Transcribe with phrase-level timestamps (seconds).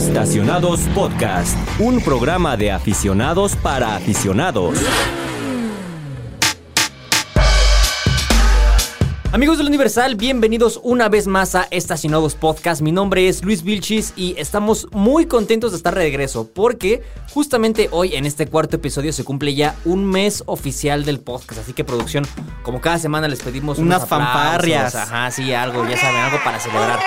[0.00, 4.78] Estacionados Podcast, un programa de aficionados para aficionados.
[9.30, 12.80] Amigos del Universal, bienvenidos una vez más a Estacionados Podcast.
[12.80, 17.02] Mi nombre es Luis Vilchis y estamos muy contentos de estar de regreso porque
[17.34, 21.60] justamente hoy en este cuarto episodio se cumple ya un mes oficial del podcast.
[21.60, 22.26] Así que producción,
[22.62, 24.94] como cada semana les pedimos Unas fanfarrias.
[24.94, 27.00] Ajá, sí, algo, ya saben, algo para celebrar.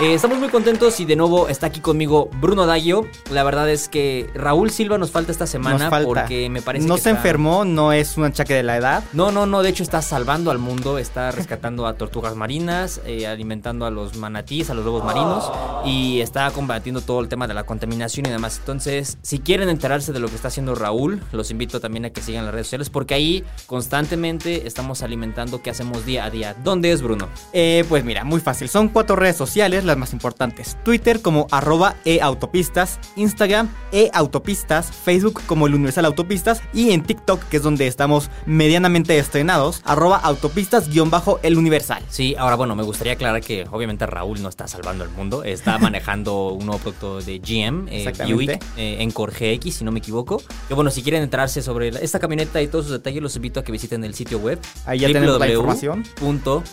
[0.00, 3.04] Eh, estamos muy contentos y de nuevo está aquí conmigo Bruno Daggio.
[3.32, 6.06] La verdad es que Raúl Silva nos falta esta semana falta.
[6.06, 9.02] porque me parece no que se está- enfermó, no es un achaque de la edad.
[9.12, 13.26] no, no, no, de hecho está salvando al mundo, está rescatando a tortugas marinas, eh,
[13.26, 15.50] alimentando a los manatíes, a los lobos marinos
[15.84, 18.58] y está combatiendo todo el tema de la contaminación y demás.
[18.60, 22.22] Entonces, si quieren enterarse de lo que está haciendo Raúl, los invito también a que
[22.22, 26.54] sigan las redes sociales porque ahí constantemente estamos alimentando qué hacemos día a día.
[26.62, 27.26] ¿Dónde es Bruno?
[27.52, 28.68] Eh, pues mira, muy fácil.
[28.68, 30.76] Son cuatro redes sociales, las más importantes.
[30.84, 37.56] Twitter como arroba eautopistas, Instagram eautopistas, Facebook como el Universal Autopistas y en TikTok, que
[37.58, 42.02] es donde estamos medianamente estrenados, arroba autopistas guion bajo el Universal.
[42.08, 45.78] Sí, ahora bueno, me gustaría aclarar que obviamente Raúl no está salvando el mundo, está
[45.78, 48.12] manejando un nuevo producto de GM, eh.
[48.32, 50.42] Buick, eh, Encore GX, si no me equivoco.
[50.68, 53.60] Que bueno, si quieren enterarse sobre la- esta camioneta y todos sus detalles, los invito
[53.60, 54.58] a que visiten el sitio web.
[54.86, 56.04] Ahí ya tenemos la información.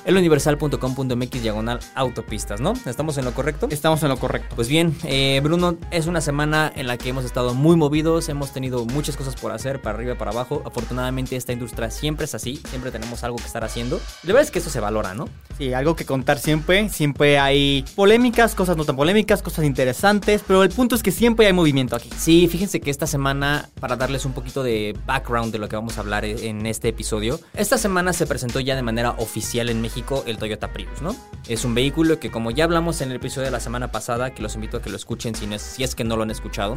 [0.06, 2.74] eluniversal.com.mx diagonal autopistas, ¿no?
[2.86, 3.68] ¿Estamos en lo correcto?
[3.70, 4.56] Estamos en lo correcto.
[4.56, 8.52] Pues bien, eh, Bruno, es una semana en la que hemos estado muy movidos, hemos
[8.52, 10.62] tenido muchas cosas por hacer, para arriba, para abajo.
[10.66, 14.00] Afortunadamente esta industria siempre es así, siempre tenemos algo que estar haciendo.
[14.24, 15.30] La verdad es que eso se valora, ¿no?
[15.58, 16.90] Sí, algo que contar siempre.
[16.90, 21.46] Siempre hay polémicas, cosas no tan polémicas, cosas interesantes, pero el punto es que siempre
[21.48, 22.10] hay movimiento aquí.
[22.18, 25.98] Sí, fíjense que esta semana, para darles un poquito de background de lo que vamos
[25.98, 29.82] a hablar e- en este episodio, esta semana se presentó ya de manera oficial en
[29.82, 31.16] México el Toyota Prius, ¿no?
[31.48, 34.42] Es un vehículo que como ya hablamos en el episodio de la semana pasada, que
[34.42, 36.32] los invito a que lo escuchen si, no es, si es que no lo han
[36.32, 36.76] escuchado,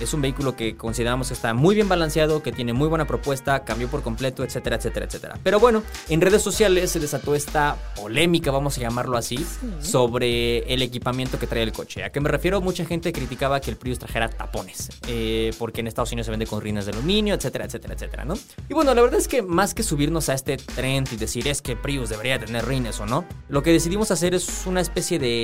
[0.00, 3.64] es un vehículo que consideramos que está muy bien balanceado, que tiene muy buena propuesta,
[3.64, 5.38] cambió por completo, etcétera, etcétera, etcétera.
[5.42, 9.44] Pero bueno, en redes sociales se desató esta polémica, vamos a llamarlo así,
[9.80, 12.04] sobre el equipamiento que trae el coche.
[12.04, 12.60] ¿A qué me refiero?
[12.60, 16.46] Mucha gente criticaba que el Prius trajera tapones, eh, porque en Estados Unidos se vende
[16.46, 18.34] con rines de aluminio, etcétera, etcétera, etcétera, ¿no?
[18.68, 21.62] Y bueno, la verdad es que más que subirnos a este trend y decir es
[21.62, 25.43] que Prius debería tener rines o no, lo que decidimos hacer es una especie de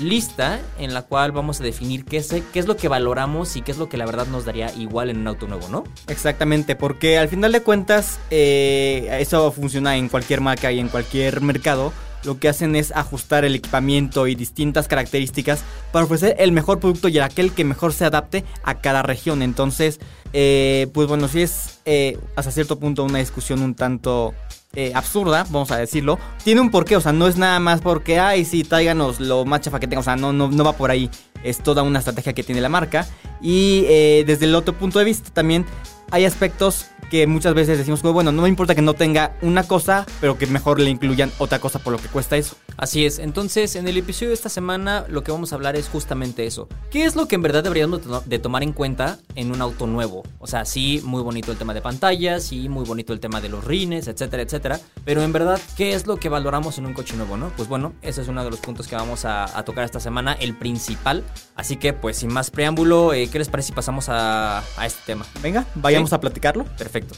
[0.00, 3.62] lista en la cual vamos a definir qué es, qué es lo que valoramos y
[3.62, 5.84] qué es lo que la verdad nos daría igual en un auto nuevo, ¿no?
[6.06, 11.40] Exactamente, porque al final de cuentas eh, eso funciona en cualquier marca y en cualquier
[11.40, 11.92] mercado.
[12.24, 15.62] Lo que hacen es ajustar el equipamiento y distintas características
[15.92, 19.42] para ofrecer el mejor producto y aquel que mejor se adapte a cada región.
[19.42, 20.00] Entonces,
[20.32, 24.34] eh, pues bueno, sí es eh, hasta cierto punto una discusión un tanto
[24.74, 26.18] eh, absurda, vamos a decirlo.
[26.44, 29.62] Tiene un porqué, o sea, no es nada más porque, ay, sí, tráiganos lo más
[29.62, 31.10] chafa que tenga, o sea, no, no, no va por ahí.
[31.44, 33.06] Es toda una estrategia que tiene la marca.
[33.40, 33.82] Y
[34.26, 35.64] desde el otro punto de vista también
[36.10, 39.62] hay aspectos que muchas veces decimos, como, bueno, no me importa que no tenga una
[39.62, 42.56] cosa, pero que mejor le incluyan otra cosa por lo que cuesta eso.
[42.76, 45.88] Así es, entonces en el episodio de esta semana lo que vamos a hablar es
[45.88, 46.68] justamente eso.
[46.90, 49.62] ¿Qué es lo que en verdad deberíamos de to- de tomar en cuenta en un
[49.62, 50.22] auto nuevo?
[50.38, 53.48] O sea, sí, muy bonito el tema de pantallas, sí, muy bonito el tema de
[53.48, 54.78] los rines, etcétera, etcétera.
[55.06, 57.48] Pero en verdad, ¿qué es lo que valoramos en un coche nuevo, no?
[57.56, 60.34] Pues bueno, ese es uno de los puntos que vamos a, a tocar esta semana,
[60.34, 61.24] el principal.
[61.56, 65.00] Así que, pues sin más preámbulo, eh, ¿qué les parece si pasamos a, a este
[65.06, 65.24] tema?
[65.42, 65.64] Venga,
[65.98, 66.14] vayamos Sí.
[66.16, 66.64] a platicarlo.
[66.76, 67.14] Perfecto.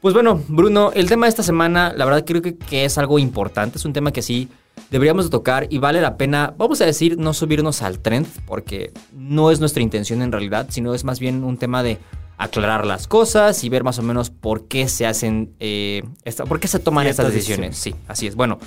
[0.00, 3.18] Pues bueno, Bruno, el tema de esta semana, la verdad creo que, que es algo
[3.18, 4.48] importante, es un tema que sí
[4.90, 8.92] deberíamos de tocar y vale la pena, vamos a decir, no subirnos al trend, porque
[9.12, 11.98] no es nuestra intención en realidad, sino es más bien un tema de
[12.36, 16.60] aclarar las cosas y ver más o menos por qué se hacen, eh, esta- por
[16.60, 17.76] qué se toman estas decisiones.
[17.76, 18.36] Sí, así es.
[18.36, 18.60] Bueno,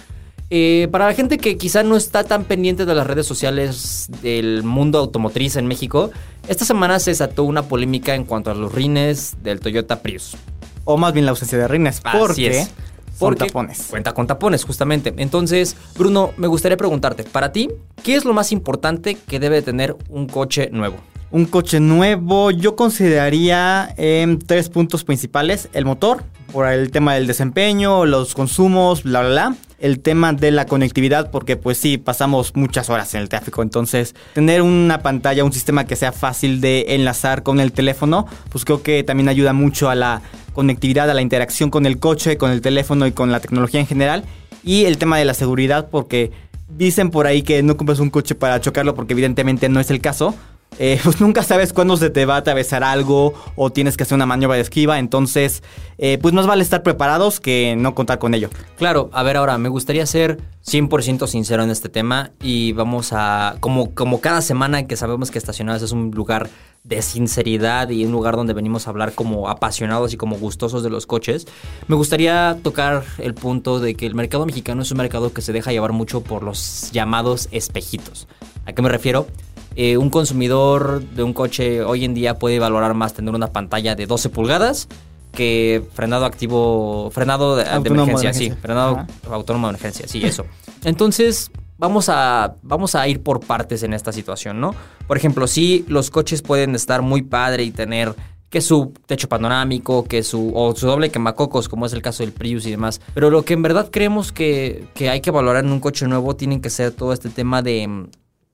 [0.54, 4.64] eh, para la gente que quizá no está tan pendiente de las redes sociales del
[4.64, 6.12] mundo automotriz en México,
[6.50, 10.36] esta semana se desató una polémica en cuanto a los rines del Toyota Prius.
[10.84, 12.72] O más bien la ausencia de rines, Así porque es.
[13.18, 13.88] Porque tapones.
[13.90, 15.14] Cuenta con tapones, justamente.
[15.16, 17.70] Entonces, Bruno, me gustaría preguntarte, para ti,
[18.04, 20.98] ¿qué es lo más importante que debe tener un coche nuevo?
[21.32, 25.70] Un coche nuevo, yo consideraría em, tres puntos principales.
[25.72, 29.56] El motor, por el tema del desempeño, los consumos, bla, bla, bla.
[29.82, 33.64] El tema de la conectividad, porque pues sí, pasamos muchas horas en el tráfico.
[33.64, 38.64] Entonces, tener una pantalla, un sistema que sea fácil de enlazar con el teléfono, pues
[38.64, 40.22] creo que también ayuda mucho a la
[40.54, 43.88] conectividad, a la interacción con el coche, con el teléfono y con la tecnología en
[43.88, 44.24] general.
[44.64, 46.32] Y el tema de la seguridad, porque
[46.70, 50.00] dicen por ahí que no compras un coche para chocarlo, porque evidentemente no es el
[50.00, 50.36] caso.
[50.80, 54.16] Eh, pues nunca sabes cuándo se te va a atravesar algo o tienes que hacer
[54.16, 55.64] una maniobra de esquiva, entonces
[55.98, 58.50] eh, pues más vale estar preparados que no contar con ello.
[58.78, 63.58] Claro, a ver ahora, me gustaría ser 100% sincero en este tema y vamos a,
[63.60, 66.50] como, como cada semana que sabemos que Estacionados es un lugar
[66.84, 70.90] de sinceridad y un lugar donde venimos a hablar como apasionados y como gustosos de
[70.90, 71.48] los coches,
[71.88, 75.54] me gustaría tocar el punto de que el mercado mexicano es un mercado que se
[75.54, 78.28] deja llevar mucho por los llamados espejitos.
[78.66, 79.28] ¿A qué me refiero?
[79.76, 83.96] Eh, un consumidor de un coche hoy en día puede valorar más tener una pantalla
[83.96, 84.88] de 12 pulgadas
[85.32, 89.08] que frenado activo, frenado de, de Autónomo de emergencia, sí, frenado Ajá.
[89.32, 90.46] autónomo de emergencia, sí, eso.
[90.84, 94.76] Entonces, vamos a, vamos a ir por partes en esta situación, ¿no?
[95.08, 98.14] Por ejemplo, sí, los coches pueden estar muy padre y tener
[98.50, 102.34] que su techo panorámico, que su o su doble quemacocos, como es el caso del
[102.34, 103.00] Prius y demás.
[103.14, 106.36] Pero lo que en verdad creemos que, que hay que valorar en un coche nuevo
[106.36, 108.10] tienen que ser todo este tema de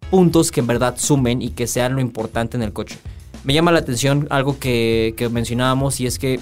[0.10, 2.98] puntos que en verdad sumen y que sean lo importante en el coche.
[3.44, 6.40] Me llama la atención algo que, que mencionábamos y es que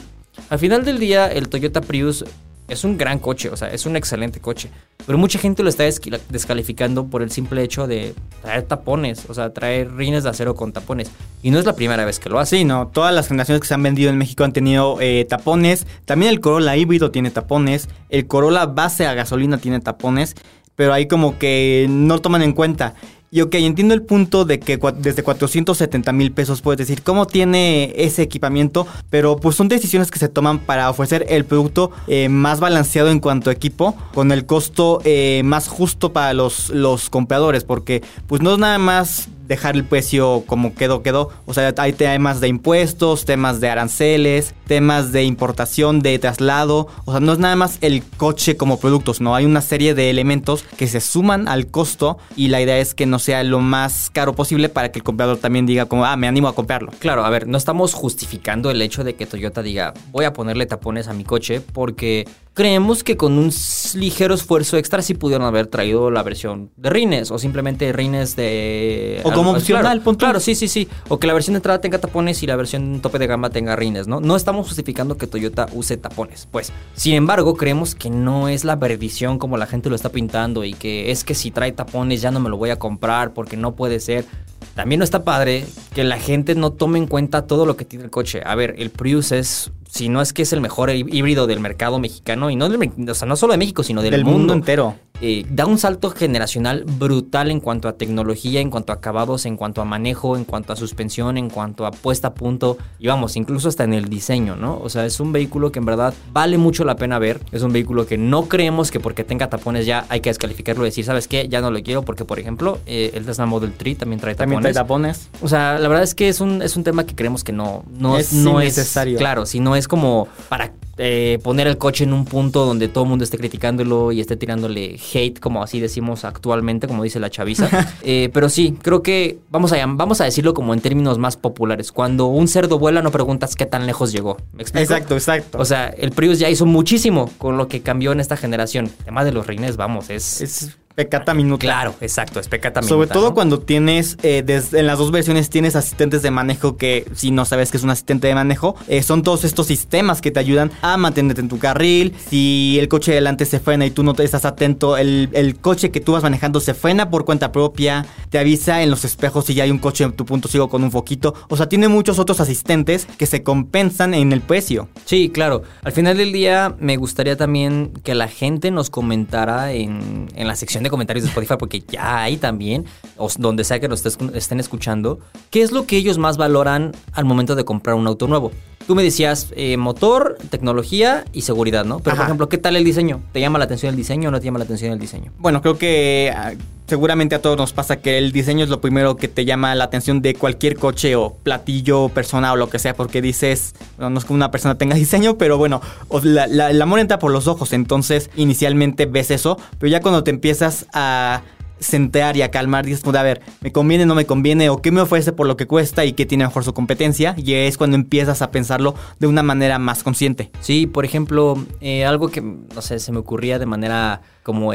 [0.50, 2.26] al final del día el Toyota Prius
[2.68, 4.70] es un gran coche, o sea, es un excelente coche.
[5.06, 9.54] Pero mucha gente lo está descalificando por el simple hecho de traer tapones, o sea,
[9.54, 11.12] traer rines de acero con tapones.
[11.44, 12.64] Y no es la primera vez que lo hace.
[12.66, 15.86] No, todas las generaciones que se han vendido en México han tenido eh, tapones.
[16.06, 17.88] También el Corolla híbrido tiene tapones.
[18.10, 20.36] El Corolla base a gasolina tiene tapones.
[20.76, 22.96] Pero ahí como que no toman en cuenta.
[23.36, 27.92] Y ok, entiendo el punto de que desde 470 mil pesos puedes decir cómo tiene
[27.98, 32.62] ese equipamiento, pero pues son decisiones que se toman para ofrecer el producto eh, más
[32.62, 37.66] balanceado en cuanto a equipo, con el costo eh, más justo para los, los compradores,
[37.66, 41.30] porque pues no es nada más dejar el precio como quedó, quedó.
[41.46, 46.88] O sea, hay temas de impuestos, temas de aranceles, temas de importación, de traslado.
[47.06, 50.10] O sea, no es nada más el coche como producto, sino hay una serie de
[50.10, 54.10] elementos que se suman al costo y la idea es que no sea lo más
[54.12, 56.92] caro posible para que el comprador también diga como, ah, me animo a comprarlo.
[57.00, 60.66] Claro, a ver, no estamos justificando el hecho de que Toyota diga voy a ponerle
[60.66, 63.52] tapones a mi coche porque creemos que con un
[63.96, 69.22] ligero esfuerzo extra sí pudieron haber traído la versión de rines o simplemente rines de...
[69.24, 70.18] O como opcional, claro.
[70.18, 70.88] Claro, sí, sí, sí.
[71.10, 73.76] O que la versión de entrada tenga tapones y la versión tope de gama tenga
[73.76, 74.22] rines, ¿no?
[74.22, 76.72] No estamos justificando que Toyota use tapones, pues.
[76.96, 80.74] Sin embargo, creemos que no es la perdición como la gente lo está pintando y
[80.74, 83.76] que es que si trae tapones ya no me lo voy a comprar porque no
[83.76, 84.26] puede ser.
[84.74, 88.06] También no está padre que la gente no tome en cuenta todo lo que tiene
[88.06, 88.42] el coche.
[88.46, 91.60] A ver, el Prius es, si no es que es el mejor hí- híbrido del
[91.60, 94.26] mercado mexicano, y no, del me- o sea, no solo de México, sino del, Del
[94.26, 94.96] mundo entero.
[95.22, 99.56] eh, da un salto generacional brutal en cuanto a tecnología, en cuanto a acabados, en
[99.56, 103.38] cuanto a manejo, en cuanto a suspensión, en cuanto a puesta a punto y vamos,
[103.38, 104.78] incluso hasta en el diseño, ¿no?
[104.84, 107.40] O sea, es un vehículo que en verdad vale mucho la pena ver.
[107.54, 110.90] Es un vehículo que no creemos que porque tenga tapones ya hay que descalificarlo y
[110.90, 111.48] decir, ¿sabes qué?
[111.48, 114.55] Ya no lo quiero porque, por ejemplo, eh, el Tesla Model 3 también trae tapones.
[114.55, 115.30] También trae tapones.
[115.42, 117.84] O sea, la verdad es que es un, es un tema que creemos que no,
[117.98, 119.18] no Es no innecesario.
[119.18, 123.04] Claro, si no es como para eh, poner el coche en un punto donde todo
[123.04, 127.30] el mundo esté criticándolo y esté tirándole hate, como así decimos actualmente, como dice la
[127.30, 127.70] chaviza.
[128.08, 131.92] Eh, pero sí, creo que vamos a, vamos a decirlo como en términos más populares.
[131.92, 134.38] Cuando un cerdo vuela, no preguntas qué tan lejos llegó.
[134.54, 134.84] ¿Me explico?
[134.84, 135.58] Exacto, exacto.
[135.58, 138.86] O sea, el Prius ya hizo muchísimo con lo que cambió en esta generación.
[138.86, 140.42] El tema de los rines, vamos, es.
[140.42, 141.60] es pecata minuta.
[141.62, 143.34] claro, exacto, es pecata Sobre minuta, todo ¿no?
[143.34, 147.44] cuando tienes, eh, desde- en las dos versiones tienes asistentes de manejo que si no
[147.46, 150.72] sabes que es un asistente de manejo, eh, son todos estos sistemas que te ayudan
[150.82, 152.16] a mantenerte en tu carril.
[152.30, 155.58] Si el coche de delante se frena y tú no te estás atento, el, el
[155.58, 159.46] coche que tú vas manejando se frena por cuenta propia, te avisa en los espejos
[159.46, 161.34] si ya hay un coche en tu punto ciego con un foquito.
[161.50, 164.88] O sea, tiene muchos otros asistentes que se compensan en el precio.
[165.06, 165.64] Sí, claro.
[165.84, 170.56] Al final del día me gustaría también que la gente nos comentara en, en la
[170.56, 172.86] sección de comentarios de Spotify, porque ya hay también,
[173.18, 176.94] o donde sea que nos estés- estén escuchando, qué es lo que ellos más valoran
[177.12, 178.52] al momento de comprar un auto nuevo.
[178.88, 182.00] Tú me decías eh, motor, tecnología y seguridad, ¿no?
[182.00, 182.18] Pero, Ajá.
[182.18, 183.22] por ejemplo, ¿qué tal el diseño?
[183.32, 185.32] ¿Te llama la atención el diseño o no te llama la atención el diseño?
[185.40, 186.54] Bueno, creo que ah,
[186.88, 189.86] seguramente a todos nos pasa que el diseño es lo primero que te llama la
[189.86, 194.20] atención de cualquier coche o platillo, persona o lo que sea, porque dices, bueno, no
[194.20, 195.82] es que una persona tenga diseño, pero bueno,
[196.22, 200.24] la- la- el amor entra por los ojos, entonces inicialmente ves eso, pero ya cuando
[200.24, 201.42] te empiezas a
[201.80, 204.70] centrar y a calmar, dices, de, a ver, ¿me conviene, no me conviene?
[204.70, 207.36] ¿O qué me ofrece por lo que cuesta y qué tiene mejor su competencia?
[207.38, 210.52] Y es cuando empiezas a pensarlo de una manera más consciente.
[210.62, 214.72] Sí, por ejemplo, eh, algo que, no sé, se me ocurría de manera como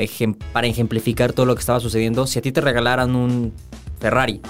[0.53, 2.27] para ejemplificar todo lo que estaba sucediendo.
[2.27, 3.53] Si a ti te regalaran un
[4.01, 4.41] Ferrari,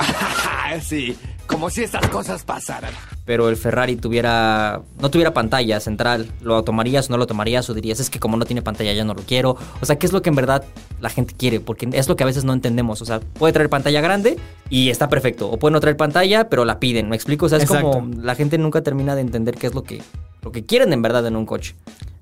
[0.80, 2.92] sí, como Como si estas cosas pasaran.
[3.24, 7.68] pero el Ferrari tuviera no tuviera pantalla central, ¿lo tomarías o no lo tomarías?
[7.70, 9.56] O dirías, es que como no tiene pantalla ya no lo quiero.
[9.80, 10.64] O sea, ¿qué es lo que en verdad
[11.00, 11.60] la gente quiere?
[11.60, 13.02] Porque es lo que a veces no entendemos.
[13.02, 14.36] O sea, puede traer pantalla grande
[14.68, 15.50] y está perfecto.
[15.50, 17.46] O puede no traer pantalla, pero la piden, ¿me explico?
[17.46, 17.90] O sea, es Exacto.
[17.90, 20.02] como la gente nunca termina de entender qué es lo que,
[20.42, 21.74] lo que quieren en verdad en un coche.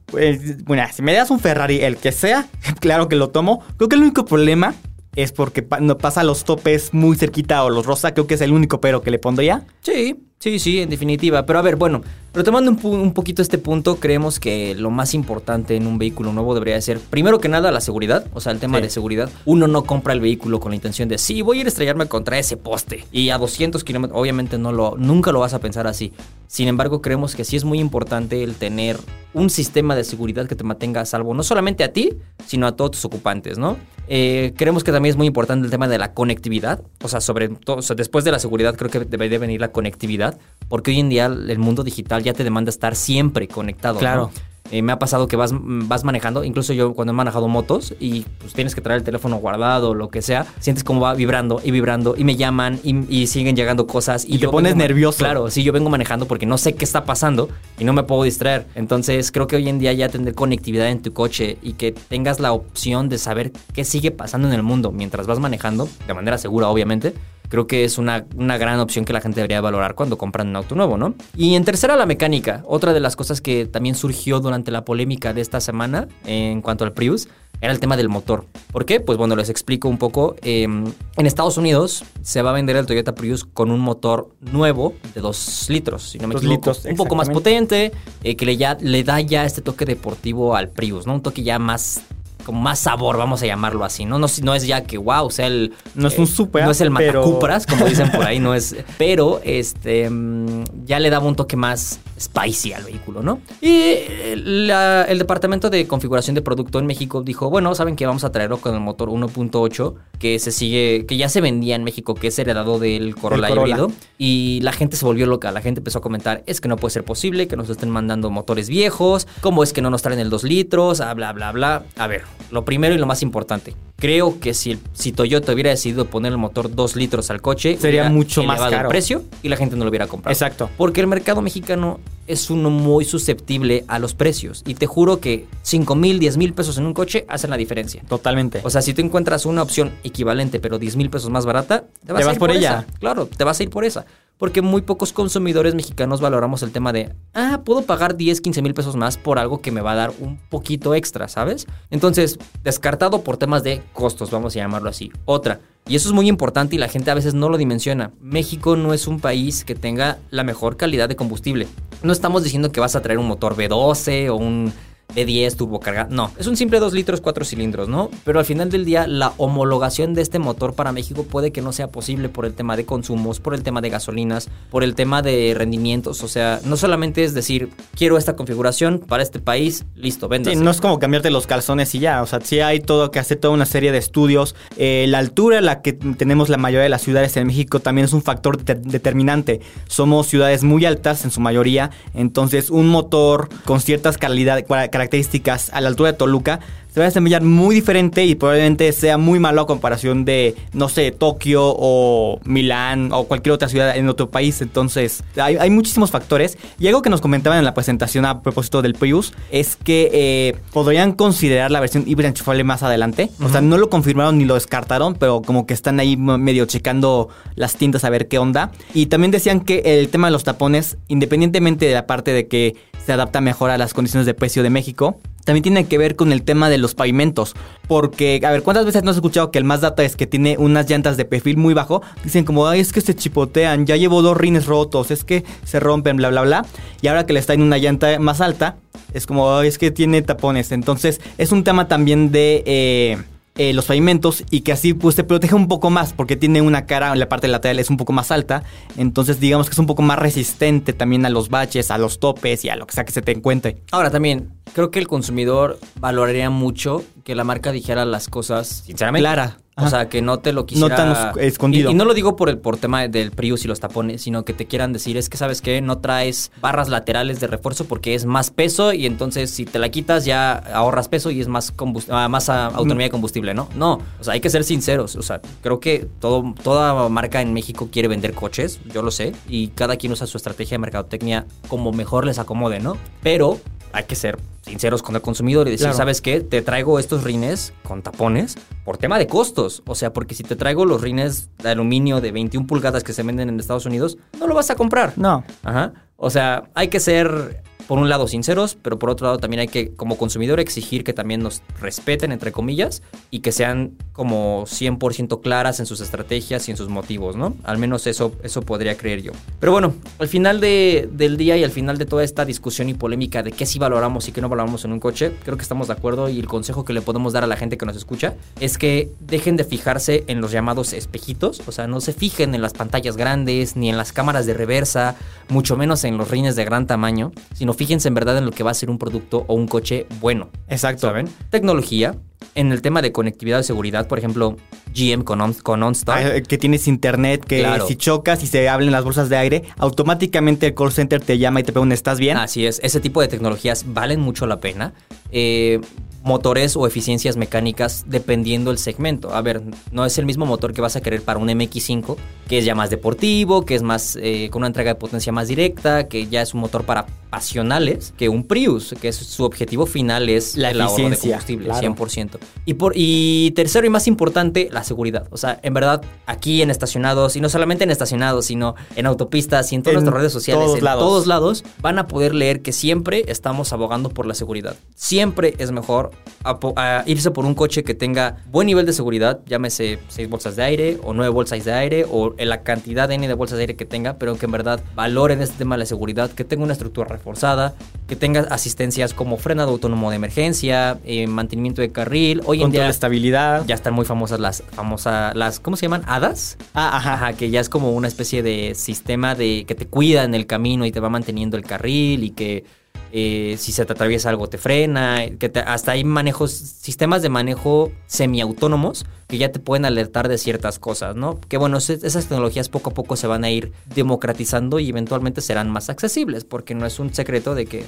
[0.06, 2.48] Pues, bueno, si me das un Ferrari, el que sea,
[2.80, 3.62] claro que lo tomo.
[3.76, 4.74] Creo que el único problema
[5.18, 8.14] es porque no pasa los topes muy cerquita o los rosa.
[8.14, 9.66] Creo que es el único pero que le pondría.
[9.82, 11.44] Sí, sí, sí, en definitiva.
[11.44, 12.02] Pero a ver, bueno,
[12.34, 16.32] retomando un, pu- un poquito este punto, creemos que lo más importante en un vehículo
[16.32, 18.26] nuevo debería ser, primero que nada, la seguridad.
[18.34, 18.82] O sea, el tema Sí.
[18.84, 19.30] de seguridad.
[19.44, 22.06] Uno no compra el vehículo con la intención de, sí, voy a ir a estrellarme
[22.06, 23.04] contra ese poste.
[23.12, 26.12] Y a 200 kilómetros, obviamente no lo, nunca lo vas a pensar así.
[26.46, 28.96] Sin embargo, creemos que sí es muy importante el tener
[29.34, 32.14] un sistema de seguridad que te mantenga a salvo, no solamente a ti,
[32.46, 33.76] sino a todos tus ocupantes, ¿no?
[34.10, 37.50] Eh, creemos que también es muy importante el tema de la conectividad, o sea, sobre
[37.50, 40.38] todo, o sea, después de la seguridad creo que debe de venir la conectividad,
[40.70, 43.94] porque hoy en día el mundo digital ya te demanda estar siempre conectado.
[43.94, 44.00] ¿no?
[44.00, 44.30] Claro.
[44.70, 48.26] Eh, me ha pasado que vas, vas manejando, incluso yo cuando he manejado motos y
[48.38, 51.60] pues tienes que traer el teléfono guardado o lo que sea, sientes como va vibrando
[51.64, 54.24] y vibrando y me llaman y, y siguen llegando cosas.
[54.26, 55.18] Y te yo pones nervioso.
[55.18, 57.48] Claro, sí, yo vengo manejando porque no sé qué está pasando
[57.78, 58.66] y no me puedo distraer.
[58.74, 62.38] Entonces creo que hoy en día ya tener conectividad en tu coche y que tengas
[62.38, 66.36] la opción de saber qué sigue pasando en el mundo mientras vas manejando, de manera
[66.36, 67.14] segura obviamente,
[67.48, 70.56] creo que es una, una gran opción que la gente debería valorar cuando compran un
[70.56, 71.14] auto nuevo, ¿no?
[71.36, 72.62] Y en tercera, la mecánica.
[72.66, 76.84] Otra de las cosas que también surgió durante la polémica de esta semana en cuanto
[76.84, 77.28] al Prius
[77.60, 78.44] era el tema del motor.
[78.70, 79.00] ¿Por qué?
[79.00, 80.36] Pues bueno, les explico un poco.
[80.42, 84.94] Eh, en Estados Unidos se va a vender el Toyota Prius con un motor nuevo
[85.14, 86.70] de 2 litros, si no me Dos equivoco.
[86.70, 87.90] litros, un poco más potente,
[88.22, 91.14] eh, que le, ya, le da ya este toque deportivo al Prius, ¿no?
[91.14, 92.02] Un toque ya más
[92.48, 94.18] como más sabor, vamos a llamarlo así, ¿no?
[94.18, 95.74] No, no es ya que, wow, o sea, el...
[95.74, 98.54] eh, No es un super, No es el pero- matacupras, como dicen por ahí, no
[98.54, 98.74] es...
[98.96, 103.40] Pero, este, mm, ya le daba un toque más spicy al vehículo, ¿no?
[103.60, 108.06] Y eh, la- el departamento de configuración de producto en México dijo, bueno, saben que
[108.06, 111.84] vamos a traerlo con el motor 1.8, que se sigue, que ya se vendía en
[111.84, 113.68] México, que es heredado del Corolla, Corolla.
[113.76, 113.92] híbrido.
[114.16, 116.92] Y la gente se volvió loca, la gente empezó a comentar, es que no puede
[116.94, 120.30] ser posible que nos estén mandando motores viejos, cómo es que no nos traen el
[120.30, 121.84] 2 litros, ah, bla, bla, bla.
[121.96, 126.06] A ver, lo primero y lo más importante, creo que si, si Toyota hubiera decidido
[126.06, 128.76] poner el motor 2 litros al coche, Sería mucho más caro.
[128.82, 130.32] el precio y la gente no lo hubiera comprado.
[130.32, 130.70] Exacto.
[130.76, 134.62] Porque el mercado mexicano es uno muy susceptible a los precios.
[134.66, 138.02] Y te juro que 5 mil, 10 mil pesos en un coche hacen la diferencia.
[138.08, 138.60] Totalmente.
[138.64, 142.12] O sea, si tú encuentras una opción equivalente, pero 10 mil pesos más barata, te
[142.12, 142.84] vas, Te a ir por por, ella.
[142.86, 142.98] esa.
[142.98, 144.04] Claro, te vas a ir por esa.
[144.38, 148.72] Porque muy pocos consumidores mexicanos valoramos el tema de, ah, puedo pagar 10, 15 mil
[148.72, 151.66] pesos más por algo que me va a dar un poquito extra, ¿sabes?
[151.90, 155.10] Entonces, descartado por temas de costos, vamos a llamarlo así.
[155.24, 158.12] Otra, y eso es muy importante y la gente a veces no lo dimensiona.
[158.20, 161.66] México no es un país que tenga la mejor calidad de combustible.
[162.02, 164.72] No estamos diciendo que vas a traer un motor V12 o un
[165.14, 166.14] B10 turbocargado.
[166.14, 168.10] No, es un simple 2 litros 4 cilindros, ¿no?
[168.24, 171.72] Pero al final del día, la homologación de este motor para México puede que no
[171.72, 175.22] sea posible por el tema de consumos, por el tema de gasolinas, por el tema
[175.22, 176.22] de rendimientos.
[176.22, 180.50] O sea, no solamente es decir, quiero esta configuración para este país, listo, venda.
[180.50, 182.22] Sí, no es como cambiarte los calzones y ya.
[182.22, 184.54] O sea, sí hay todo que hacer toda una serie de estudios.
[184.76, 188.04] Eh, la altura en la que tenemos la mayoría de las ciudades en México también
[188.04, 189.60] es un factor de- determinante.
[189.88, 191.90] Somos ciudades muy altas en su mayoría.
[192.14, 196.60] Entonces, un motor con ciertas calidad- cua- características a la altura de Toluca
[196.92, 200.88] se va a desempeñar muy diferente y probablemente sea muy malo a comparación de, no
[200.88, 204.62] sé, Tokio o Milán o cualquier otra ciudad en otro país.
[204.62, 206.56] Entonces, hay, hay muchísimos factores.
[206.80, 210.56] Y algo que nos comentaban en la presentación a propósito del Prius es que eh,
[210.72, 213.30] podrían considerar la versión híbrida enchufable más adelante.
[213.42, 217.28] O sea, no lo confirmaron ni lo descartaron, pero como que están ahí medio checando
[217.54, 218.72] las tiendas a ver qué onda.
[218.94, 222.76] Y también decían que el tema de los tapones, independientemente de la parte de que
[223.08, 226.30] se adapta mejor a las condiciones de precio de México, también tiene que ver con
[226.30, 227.54] el tema de los pavimentos.
[227.86, 230.56] Porque, a ver, ¿cuántas veces no has escuchado que el más data es que tiene
[230.58, 232.02] unas llantas de perfil muy bajo?
[232.22, 235.80] Dicen como, ay, es que se chipotean, ya llevo dos rines rotos, es que se
[235.80, 236.66] rompen, bla, bla, bla.
[237.00, 238.76] Y ahora que le está en una llanta más alta,
[239.14, 240.70] es como, ay, es que tiene tapones.
[240.70, 242.62] Entonces, es un tema también de...
[242.66, 243.18] eh,
[243.58, 246.86] eh, los pavimentos y que así pues te protege un poco más porque tiene una
[246.86, 248.62] cara en la parte lateral es un poco más alta
[248.96, 252.64] entonces digamos que es un poco más resistente también a los baches a los topes
[252.64, 255.78] y a lo que sea que se te encuentre Ahora también, creo que el consumidor
[255.98, 259.22] valoraría mucho que la marca dijera las cosas sinceramente.
[259.22, 259.58] Clara.
[259.80, 260.96] O sea, que no te lo quisiera...
[260.96, 261.90] tan os- escondido.
[261.90, 264.44] Y, y no lo digo por el por tema del Prius y los tapones, sino
[264.44, 265.80] que te quieran decir, es que, ¿sabes qué?
[265.80, 269.88] No traes barras laterales de refuerzo porque es más peso y entonces si te la
[269.90, 271.72] quitas ya ahorras peso y es más,
[272.10, 273.68] ah, más ah, autonomía de combustible, ¿no?
[273.76, 275.16] No, o sea, hay que ser sinceros.
[275.16, 279.32] O sea, creo que todo, toda marca en México quiere vender coches, yo lo sé,
[279.48, 282.96] y cada quien usa su estrategia de mercadotecnia como mejor les acomode, ¿no?
[283.22, 283.58] Pero
[283.92, 285.96] hay que ser sinceros con el consumidor y decir, Claro.
[285.96, 286.40] ¿sabes qué?
[286.40, 289.82] Te traigo estos rines con tapones por tema de costos.
[289.86, 293.22] O sea, porque si te traigo los rines de aluminio de 21 pulgadas que se
[293.22, 295.14] venden en Estados Unidos, no lo vas a comprar.
[295.16, 295.44] No.
[295.62, 295.92] Ajá.
[296.16, 299.68] O sea, hay que ser, por un lado, sinceros, pero por otro lado también hay
[299.68, 305.40] que, como consumidor, exigir que también nos respeten, entre comillas, y que sean como 100%
[305.40, 307.56] claras en sus estrategias y en sus motivos, ¿no?
[307.64, 309.32] Al menos eso, eso podría creer yo.
[309.58, 312.94] Pero bueno, al final de- del día y al final de toda esta discusión y
[312.94, 315.86] polémica de qué sí valoramos y qué no valoramos en un coche, creo que estamos
[315.88, 318.34] de acuerdo y el consejo que le podemos dar a la gente que nos escucha
[318.60, 322.60] es que dejen de fijarse en los llamados espejitos, o sea, no se fijen en
[322.60, 325.16] las pantallas grandes ni en las cámaras de reversa,
[325.48, 328.64] mucho menos en los rines de gran tamaño, sino fíjense en verdad en lo que
[328.64, 330.50] va a ser un producto o un coche bueno.
[330.66, 331.06] Exacto.
[331.06, 331.28] ¿Saben?
[331.48, 332.16] Tecnología.
[332.58, 334.56] En el tema de conectividad y seguridad, por ejemplo,
[334.92, 336.26] GM con, On- con OnStar.
[336.26, 337.86] Ah, que tienes internet, que Claro.
[337.86, 341.60] si chocas y se hablan las bolsas de aire, automáticamente el call center te llama
[341.60, 342.36] y te pregunta, ¿estás bien?
[342.36, 344.92] Así es, ese tipo de tecnologías valen mucho la pena.
[345.30, 345.80] Eh,
[346.24, 349.32] motores o eficiencias mecánicas dependiendo el segmento.
[349.34, 349.62] A ver,
[349.92, 352.16] no es el mismo motor que vas a querer para un MX5,
[352.48, 355.46] que es ya más deportivo, que es más eh, con una entrega de potencia más
[355.48, 359.86] directa, que ya es un motor para pasionales, que un Prius, que es, su objetivo
[359.86, 361.94] final es La el ahorro de eficiencia, combustible, claro.
[361.94, 362.38] 100%.
[362.64, 365.26] Y, por, y tercero y más importante, la seguridad.
[365.30, 369.72] O sea, en verdad, aquí en estacionados, y no solamente en estacionados, sino en autopistas
[369.72, 371.02] y en todas En nuestras redes sociales, todos en lados.
[371.02, 374.76] todos lados, van a poder leer que siempre estamos abogando por la seguridad.
[374.94, 376.10] Siempre es mejor
[376.44, 380.56] apo- a irse por un coche que tenga buen nivel de seguridad, llámese 6 bolsas
[380.56, 383.62] de aire o 9 bolsas de aire o la cantidad de N de bolsas de
[383.62, 386.64] aire que tenga, pero que en verdad valoren este tema de la seguridad, que tenga
[386.64, 387.74] una estructura reforzada,
[388.06, 392.37] que tenga asistencias como frenado autónomo de emergencia, eh, mantenimiento de carril.
[392.46, 393.64] Hoy en día estabilidad.
[393.66, 396.02] ya están muy famosas las famosas las ¿cómo se llaman?
[396.06, 396.56] hadas.
[396.74, 397.14] Ah, ajá.
[397.14, 400.46] Ajá, que ya es como una especie de sistema de que te cuida en el
[400.46, 402.64] camino y te va manteniendo el carril y que
[403.10, 407.30] eh, si se te atraviesa algo te frena, que te- hasta hay manejos, sistemas de
[407.30, 411.40] manejo semiautónomos que ya te pueden alertar de ciertas cosas, ¿no?
[411.40, 415.40] Que bueno, se- esas tecnologías poco a poco se van a ir democratizando y eventualmente
[415.40, 417.84] serán más accesibles, porque no es un secreto de que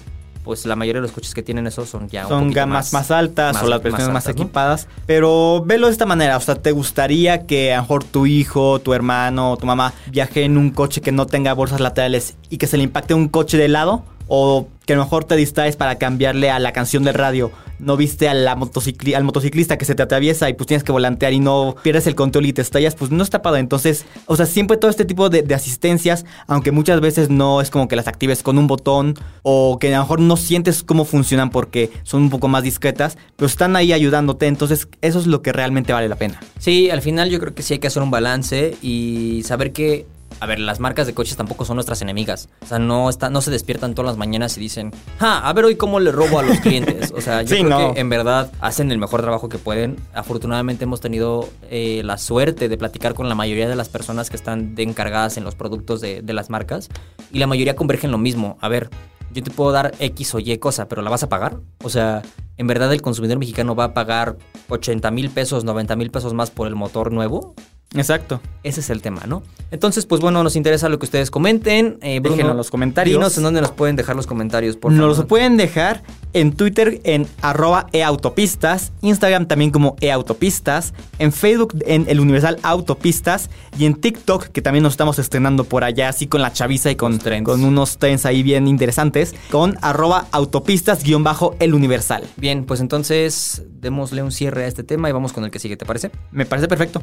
[0.50, 3.54] pues la mayoría de los coches que tienen eso son ya Son gamas más, altas
[3.54, 4.88] más- o las versiones más, altas, equipadas.
[5.06, 6.36] Pero velo de esta manera.
[6.36, 10.42] O sea, ¿te gustaría que a lo mejor tu hijo, tu hermano, tu mamá viaje
[10.42, 13.58] en un coche que no tenga bolsas laterales y que se le impacte un coche
[13.58, 14.02] de lado?
[14.32, 17.50] O que a lo mejor te distraes para cambiarle a la canción del radio.
[17.80, 21.40] No viste motocicli- al motociclista que se te atraviesa y pues tienes que volantear y
[21.40, 23.58] no pierdes el control y te estallas, pues no está padre.
[23.60, 27.70] Entonces, o sea, siempre todo este tipo de, de asistencias, aunque muchas veces no es
[27.70, 31.04] como que las actives con un botón o que a lo mejor no sientes cómo
[31.04, 34.46] funcionan porque son un poco más discretas, pero están ahí ayudándote.
[34.46, 36.38] Entonces, eso es lo que realmente vale la pena.
[36.58, 40.06] Sí, al final yo creo que sí hay que hacer un balance y saber que,
[40.40, 42.48] a ver, las marcas de coches tampoco son nuestras enemigas.
[42.62, 45.66] O sea, no, está, no se despiertan todas las mañanas y dicen, ah, a ver
[45.66, 47.12] hoy cómo le robo a los clientes.
[47.16, 47.94] O sea, yo Sí, creo no.
[47.94, 49.96] que en verdad hacen el mejor trabajo que pueden.
[50.14, 54.36] Afortunadamente hemos tenido eh, la suerte de platicar con la mayoría de las personas que
[54.36, 56.88] están de encargadas en los productos de, de las marcas
[57.32, 58.56] y la mayoría convergen en lo mismo.
[58.60, 58.88] A ver,
[59.32, 61.58] yo te puedo dar X o Y cosa, pero ¿la vas a pagar?
[61.84, 62.22] O sea,
[62.56, 64.36] ¿en verdad el consumidor mexicano va a pagar
[64.68, 67.54] 80 mil pesos, 90 mil pesos más por el motor nuevo?
[67.94, 68.40] Exacto.
[68.62, 69.42] Ese es el tema, ¿no?
[69.70, 71.98] Entonces, pues bueno, nos interesa lo que ustedes comenten.
[72.02, 73.16] Eh, Bruno, Déjenlo en los comentarios.
[73.18, 75.16] Dinos en dónde nos pueden dejar los comentarios, por Nos favor.
[75.16, 82.04] los pueden dejar en Twitter en arroba eautopistas, Instagram también como eautopistas, en Facebook en
[82.08, 83.48] el Universal Autopistas
[83.78, 86.96] y en TikTok que también nos estamos estrenando por allá así con la chaviza y
[86.96, 92.24] con, con unos trends ahí bien interesantes con arroba autopistas guion bajo el Universal.
[92.36, 95.76] Bien, pues entonces démosle un cierre a este tema y vamos con el que sigue,
[95.76, 96.10] ¿te parece?
[96.30, 97.02] Me parece perfecto.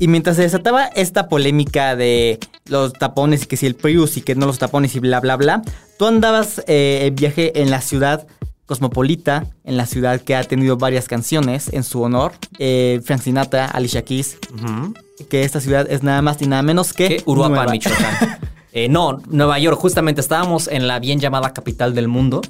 [0.00, 4.20] Y mientras se desataba esta polémica de los tapones y que si el Prius y
[4.22, 5.62] que no los tapones y bla bla bla,
[5.98, 8.26] tú andabas eh, en viaje en la ciudad
[8.66, 13.64] cosmopolita, en la ciudad que ha tenido varias canciones en su honor, eh, Frank Sinatra,
[13.64, 14.36] Alicia Keys,
[15.30, 18.38] que esta ciudad es nada más y nada menos que Que Uruapan, Nueva- Michoacán.
[18.72, 22.42] Eh, no, Nueva York, justamente estábamos en la bien llamada capital del mundo.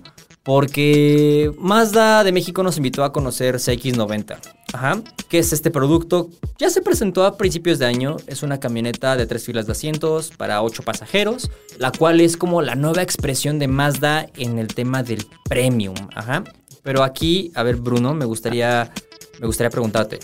[0.42, 4.38] Porque Mazda de México nos invitó a conocer CX90.
[4.72, 5.02] Ajá.
[5.28, 6.30] ¿Qué es este producto?
[6.58, 8.16] Ya se presentó a principios de año.
[8.26, 11.50] Es una camioneta de tres filas de asientos para ocho pasajeros.
[11.78, 15.96] La cual es como la nueva expresión de Mazda en el tema del premium.
[16.14, 16.44] Ajá.
[16.82, 18.90] Pero aquí, a ver, Bruno, me gustaría,
[19.40, 20.20] me gustaría preguntarte.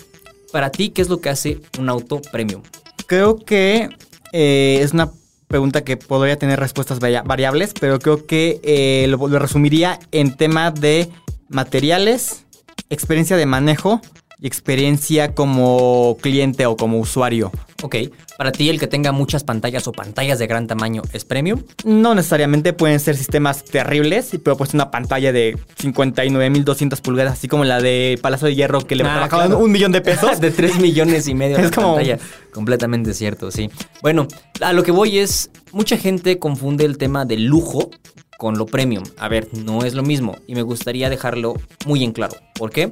[0.51, 2.63] Para ti, ¿qué es lo que hace un auto premium?
[3.07, 3.89] Creo que
[4.31, 5.11] eh, es una
[5.55, 10.35] pregunta que podría tener respuestas varia- variables, pero creo que eh, lo, lo resumiría en
[10.35, 11.07] tema de
[11.47, 12.43] materiales,
[12.89, 14.01] experiencia de manejo
[14.47, 17.51] experiencia como cliente o como usuario.
[17.83, 17.95] Ok,
[18.37, 21.61] para ti el que tenga muchas pantallas o pantallas de gran tamaño es premium.
[21.83, 27.63] No necesariamente pueden ser sistemas terribles, pero pues una pantalla de 59.200 pulgadas, así como
[27.65, 29.63] la de Palacio de Hierro que le Ah, bajaban claro.
[29.63, 30.39] un millón de pesos.
[30.41, 32.17] de 3 millones y medio Es como- pantalla.
[32.53, 33.69] Completamente cierto, sí.
[34.01, 34.27] Bueno,
[34.61, 37.89] a lo que voy es, mucha gente confunde el tema de lujo
[38.37, 39.03] con lo premium.
[39.17, 41.55] A ver, no es lo mismo y me gustaría dejarlo
[41.85, 42.35] muy en claro.
[42.57, 42.91] ¿Por qué?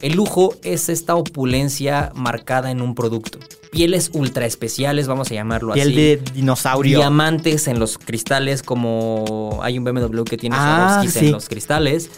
[0.00, 3.38] El lujo es esta opulencia marcada en un producto.
[3.70, 5.96] Pieles ultra especiales, vamos a llamarlo Piel así.
[5.96, 6.98] de dinosaurio.
[6.98, 11.26] Diamantes en los cristales, como hay un BMW que tiene Ah, sí.
[11.26, 12.10] en los cristales.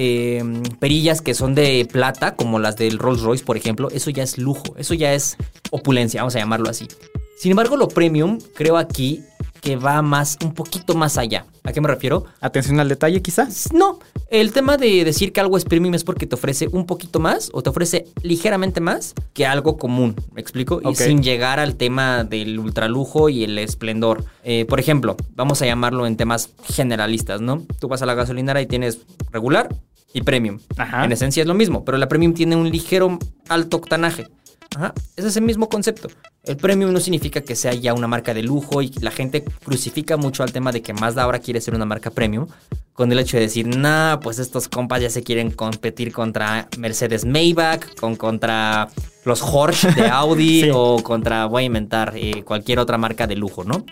[0.00, 0.44] Eh,
[0.78, 3.88] perillas que son de plata, como las del Rolls Royce, por ejemplo.
[3.90, 5.36] Eso ya es lujo, eso ya es
[5.70, 6.86] opulencia, vamos a llamarlo así.
[7.36, 9.22] Sin embargo, lo premium, creo aquí
[9.60, 11.46] que va más, un poquito más allá.
[11.64, 12.24] ¿A qué me refiero?
[12.40, 13.72] Atención al detalle, quizás.
[13.72, 13.98] No,
[14.30, 17.50] el tema de decir que algo es premium es porque te ofrece un poquito más
[17.52, 20.80] o te ofrece ligeramente más que algo común, ¿me explico?
[20.88, 24.24] Y sin llegar al tema del ultralujo y el esplendor.
[24.44, 27.66] Eh, por ejemplo, vamos a llamarlo en temas generalistas, ¿no?
[27.80, 29.68] Tú vas a la gasolinera y tienes regular
[30.12, 30.58] y premium.
[30.76, 31.04] Ajá.
[31.04, 33.18] En esencia es lo mismo, pero la premium tiene un ligero
[33.48, 34.26] alto octanaje.
[34.76, 36.08] Ajá, ese es el mismo concepto.
[36.44, 40.16] El premium no significa que sea ya una marca de lujo y la gente crucifica
[40.16, 42.46] mucho al tema de que Mazda ahora quiere ser una marca premium
[42.92, 47.24] con el hecho de decir, nah, pues estos compas ya se quieren competir contra Mercedes
[47.24, 48.88] Maybach, con contra
[49.24, 50.70] los Porsche de Audi Sí.
[50.74, 53.84] o contra, voy a inventar, eh, cualquier otra marca de lujo, ¿no?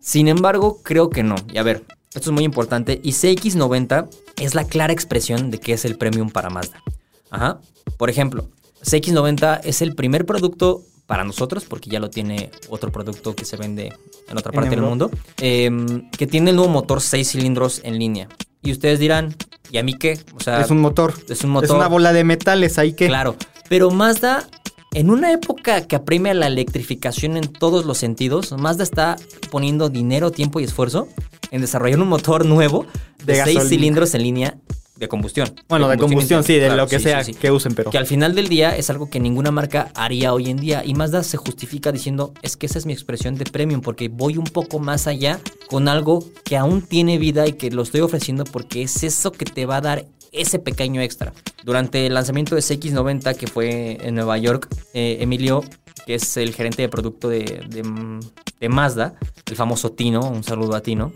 [0.00, 1.34] Sin embargo, creo que no.
[1.52, 3.00] Y a ver, esto es muy importante.
[3.02, 4.08] Y CX90
[4.40, 6.82] es la clara expresión de que es el premium para Mazda.
[7.30, 7.60] Ajá.
[7.96, 8.48] Por ejemplo,
[8.82, 13.56] CX90 es el primer producto para nosotros, porque ya lo tiene otro producto que se
[13.56, 13.92] vende
[14.28, 17.98] en otra En parte del mundo, em, que tiene el nuevo motor 6 cilindros en
[17.98, 18.28] línea.
[18.62, 19.34] Y ustedes dirán,
[19.70, 20.20] ¿y a mí qué?
[20.34, 21.14] O sea, es un motor.
[21.28, 21.64] es un motor.
[21.66, 23.08] Es una bola de metales ahí que.
[23.08, 23.36] Claro,
[23.68, 24.48] pero Mazda,
[24.94, 29.16] en una época que apremia la electrificación en todos los sentidos, Mazda está
[29.50, 31.08] poniendo dinero, tiempo y esfuerzo
[31.50, 32.86] en desarrollar un motor nuevo
[33.24, 33.68] de, De seis gasolina.
[33.68, 34.56] cilindros en línea
[35.02, 35.52] de combustión.
[35.68, 37.38] Bueno, de combustión, sí, de Claro, lo que sí, sea sí, sí.
[37.38, 37.90] que usen, pero.
[37.90, 40.84] Que al final del día es algo que ninguna marca haría hoy en día.
[40.84, 44.38] Y Mazda se justifica diciendo, es que esa es mi expresión de premium, porque voy
[44.38, 48.44] un poco más allá con algo que aún tiene vida y que lo estoy ofreciendo
[48.44, 51.32] porque es eso que te va a dar ese pequeño extra.
[51.64, 55.64] Durante el lanzamiento de CX90, que fue en Nueva York, eh, Emilio,
[56.06, 58.20] que es el gerente de producto de, de-
[58.60, 59.14] de Mazda,
[59.46, 61.12] el famoso Tino, un saludo a Tino,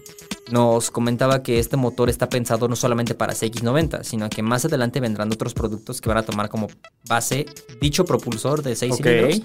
[0.50, 5.00] nos comentaba que este motor está pensado no solamente para CX90, sino que más adelante
[5.00, 6.68] vendrán otros productos que van a tomar como
[7.08, 7.46] base
[7.80, 8.98] dicho propulsor de 6 Ok.
[9.02, 9.42] cilindros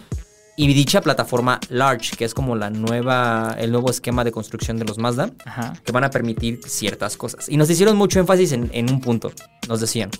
[0.58, 4.86] y dicha plataforma Large, que es como la nueva, el nuevo esquema de construcción de
[4.86, 5.74] los Mazda, Ajá.
[5.84, 7.48] que van a permitir ciertas cosas.
[7.50, 9.32] Y nos hicieron mucho énfasis en, en un punto.
[9.68, 10.12] Nos decían,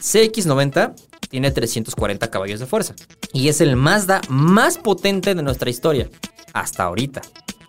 [0.00, 0.94] CX90
[1.28, 2.94] tiene 340 caballos de fuerza
[3.32, 6.08] y es el Mazda más potente de nuestra historia
[6.52, 7.22] hasta ahorita.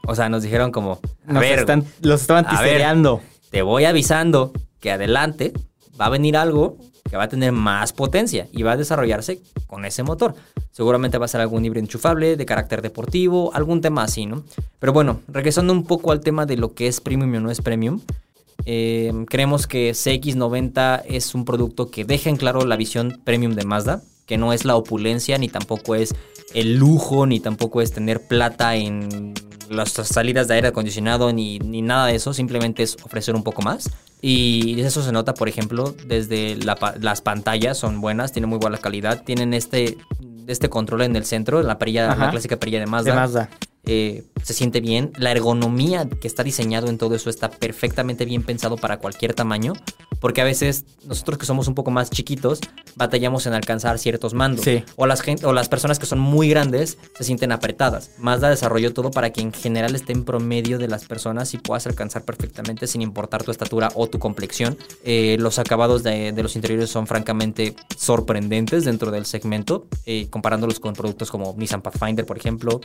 [0.06, 3.22] O sea, nos dijeron como, a Nos ver, están- los estaban tisereando.
[3.50, 5.52] te voy avisando que adelante
[6.00, 6.78] va a venir algo
[7.10, 10.36] que va a tener más potencia y va a desarrollarse con ese motor.
[10.72, 14.44] Seguramente va a ser algún híbrido enchufable de carácter deportivo, algún tema así, ¿no?
[14.80, 17.62] Pero bueno, regresando un poco al tema de lo que es premium o no es
[17.62, 18.02] premium,
[18.70, 23.64] eh, creemos que CX90 es un producto que deja en claro la visión premium de
[23.64, 26.14] Mazda, que no es la opulencia, ni tampoco es
[26.54, 29.34] el lujo, ni tampoco es tener plata en
[29.70, 33.62] las salidas de aire acondicionado, ni, ni nada de eso, simplemente es ofrecer un poco
[33.62, 33.90] más.
[34.22, 38.80] Y eso se nota, por ejemplo, desde la las pantallas son buenas, tienen muy buena
[38.80, 39.98] calidad, tienen este,
[40.46, 42.26] este control en el centro, la perilla, Ajá.
[42.26, 43.50] la clásica perilla de De Mazda Mazda.
[43.88, 45.12] Eh, se siente bien.
[45.18, 49.74] La ergonomía que está diseñado en todo eso está perfectamente bien pensado para cualquier tamaño.
[50.20, 52.60] Porque a veces nosotros que somos un poco más chiquitos
[52.96, 54.66] batallamos en alcanzar ciertos mandos.
[54.66, 54.84] Sí.
[54.96, 58.12] O, las gen- o las personas que son muy grandes se sienten apretadas.
[58.18, 61.86] Mazda desarrolló todo para que en general esté en promedio de las personas y puedas
[61.88, 64.78] alcanzar perfectamente sin importar tu estatura o tu complexión.
[65.04, 70.80] Eh, los acabados de, de los interiores son francamente sorprendentes dentro del segmento, eh, comparándolos
[70.80, 72.82] con productos como Nissan Pathfinder, por ejemplo,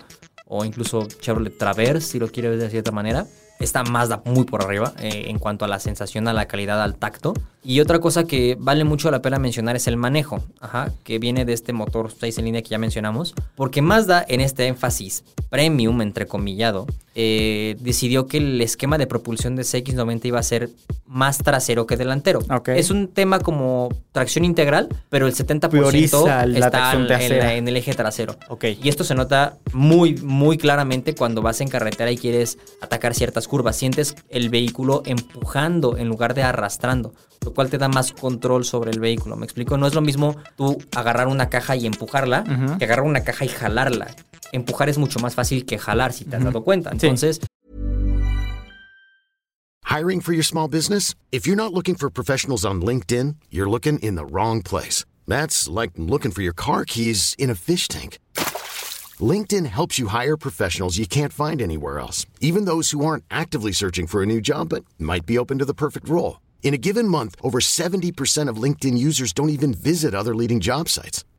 [0.46, 3.26] o incluso Chevrolet Traverse, si lo quieres ver de cierta manera.
[3.62, 6.96] Está Mazda muy por arriba eh, en cuanto a la sensación, a la calidad, al
[6.96, 7.32] tacto.
[7.62, 11.44] Y otra cosa que vale mucho la pena mencionar es el manejo, ajá, que viene
[11.44, 13.34] de este motor 6 en línea que ya mencionamos.
[13.54, 19.62] Porque Mazda en este énfasis premium, entrecomillado, eh, decidió que el esquema de propulsión de
[19.62, 20.70] CX90 iba a ser
[21.06, 22.40] más trasero que delantero.
[22.78, 26.92] Es un tema como tracción integral, pero el 70% Prioriza está
[27.24, 28.36] en, la- en el eje trasero.
[28.82, 33.46] Y esto se nota muy, muy claramente cuando vas en carretera y quieres atacar ciertas
[33.46, 33.76] curvas.
[33.76, 37.12] Sientes el vehículo empujando en lugar de arrastrando,
[37.44, 39.36] lo cual te da más control sobre el vehículo.
[39.36, 39.76] ¿Me explico?
[39.76, 42.44] No es lo mismo tú agarrar una caja y empujarla
[42.78, 44.06] que agarrar una caja y jalarla.
[44.52, 46.90] Empujar es mucho más fácil que jalar, si te has dado cuenta.
[46.98, 47.40] Sí.
[49.84, 51.14] Hiring for your small business?
[51.30, 55.04] If you're not looking for professionals on LinkedIn, you're looking in the wrong place.
[55.28, 58.18] That's like looking for your car keys in a fish tank.
[59.20, 63.72] LinkedIn helps you hire professionals you can't find anywhere else, even those who aren't actively
[63.72, 66.40] searching for a new job but might be open to the perfect role.
[66.62, 70.88] In a given month, over 70% of LinkedIn users don't even visit other leading job
[70.88, 71.24] sites.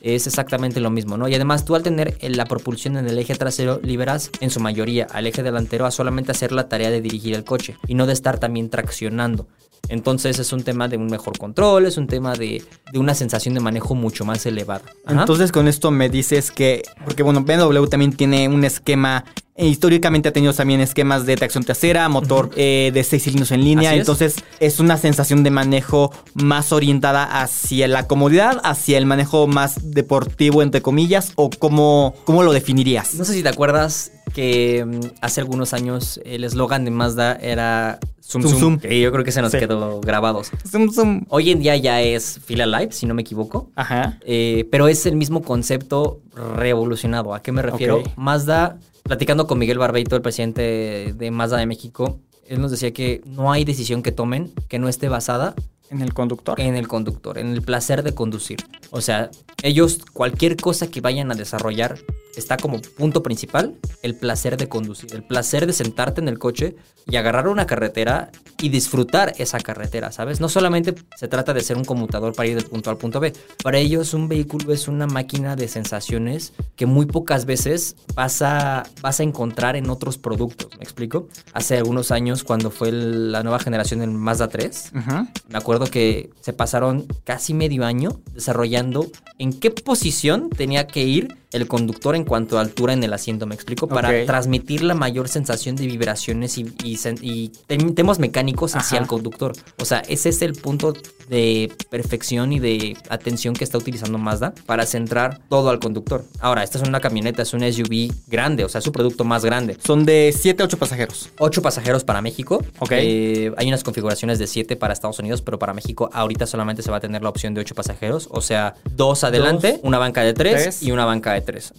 [0.00, 1.28] Es exactamente lo mismo, ¿no?
[1.28, 5.06] Y además tú al tener la propulsión en el eje trasero liberas en su mayoría
[5.10, 8.12] al eje delantero a solamente hacer la tarea de dirigir el coche y no de
[8.12, 9.46] estar también traccionando.
[9.88, 12.62] Entonces es un tema de un mejor control, es un tema de,
[12.94, 14.82] una sensación de manejo mucho más elevada.
[15.08, 19.24] Entonces con esto me dices que, porque bueno, BMW también tiene un esquema,
[19.56, 23.64] e históricamente ha tenido también esquemas de tracción trasera, motor eh, de seis cilindros en
[23.64, 29.06] línea, Así entonces es una sensación de manejo más orientada hacia la comodidad, hacia el
[29.06, 33.14] manejo más deportivo, entre comillas, o cómo, cómo lo definirías.
[33.14, 37.98] No sé si te acuerdas que mm, hace algunos años el eslogan de Mazda era
[38.22, 39.58] Zoom Zoom, Zoom, que yo creo que se nos Sí.
[39.58, 40.50] quedó grabados.
[40.68, 41.24] Zoom, zoom.
[41.30, 43.70] Hoy en día ya es Fila Live, si no me equivoco.
[43.76, 44.18] Ajá.
[44.26, 46.20] Eh, pero es el mismo concepto
[46.56, 47.34] revolucionado.
[47.34, 48.02] ¿A qué me refiero?
[48.16, 53.22] Mazda, platicando con Miguel Barbeito, el presidente de Mazda de México, él nos decía que
[53.24, 55.54] no hay decisión que tomen que no esté basada
[55.90, 56.60] En el conductor.
[56.60, 58.58] en el conductor, en el placer de conducir.
[58.90, 59.30] O sea,
[59.62, 61.98] ellos, cualquier cosa que vayan a desarrollar,
[62.36, 66.76] está como punto principal el placer de conducir, el placer de sentarte en el coche
[67.08, 70.40] y agarrar una carretera y disfrutar esa carretera, ¿sabes?
[70.40, 73.20] No solamente se trata de ser un conmutador para ir del punto A al punto
[73.20, 73.32] B.
[73.62, 78.84] Para ellos un vehículo es una máquina de sensaciones que muy pocas veces vas a,
[79.02, 81.28] vas a encontrar en otros productos, ¿me explico?
[81.52, 85.28] Hace algunos años cuando fue el- la nueva generación del Mazda 3, Ajá.
[85.48, 89.06] me acuerdo que se pasaron casi medio año desarrollando
[89.38, 93.46] en qué posición tenía que ir el conductor en cuanto a altura en el asiento,
[93.46, 97.48] me explico, para transmitir la mayor sensación de vibraciones y, y
[97.94, 99.04] temas mecánicos hacia Ajá.
[99.04, 99.52] el conductor.
[99.78, 100.92] O sea, ese es el punto
[101.28, 106.24] de perfección y de atención que está utilizando Mazda para centrar todo al conductor.
[106.40, 109.44] Ahora, esta es una camioneta, es una SUV grande, o sea, es su producto más
[109.44, 109.76] grande.
[109.84, 111.30] Son de 7 a 8 pasajeros.
[111.38, 112.62] 8 pasajeros para México.
[112.78, 112.92] Ok.
[112.92, 116.90] Eh, hay unas configuraciones de 7 para Estados Unidos, pero para México ahorita solamente se
[116.90, 118.28] va a tener la opción de 8 pasajeros.
[118.30, 120.82] O sea, dos adelante, Dos, una banca de 3 tres.
[120.82, 121.72] y una banca de 3.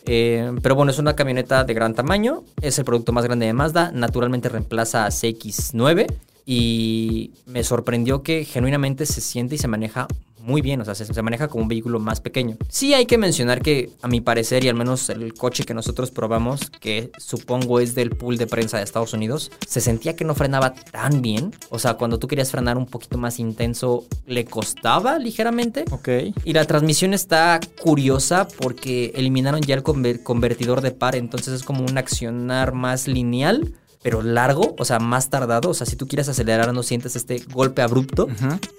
[0.00, 0.60] Ok.
[0.62, 2.44] pero bueno, es una camioneta de gran tamaño.
[2.60, 3.90] Es el producto más grande de Mazda.
[3.92, 6.06] Naturalmente reemplaza a CX9.
[6.48, 10.06] Y me sorprendió que genuinamente se siente y se maneja
[10.46, 12.56] muy bien, o sea, se, se maneja como un vehículo más pequeño.
[12.68, 16.10] Sí hay que mencionar que, a mi parecer, y al menos el coche que nosotros
[16.10, 20.34] probamos, que supongo es del pool de prensa de Estados Unidos, se sentía que no
[20.34, 21.52] frenaba tan bien.
[21.70, 25.84] O sea, cuando tú querías frenar un poquito más intenso, le costaba ligeramente.
[25.90, 26.08] Ok.
[26.44, 31.62] Y la transmisión está curiosa porque eliminaron ya el conver- convertidor de par, entonces es
[31.64, 33.72] como un accionar más lineal,
[34.06, 35.70] pero largo, o sea, más tardado.
[35.70, 38.28] O sea, si tú quieres acelerar no sientes este golpe abrupto,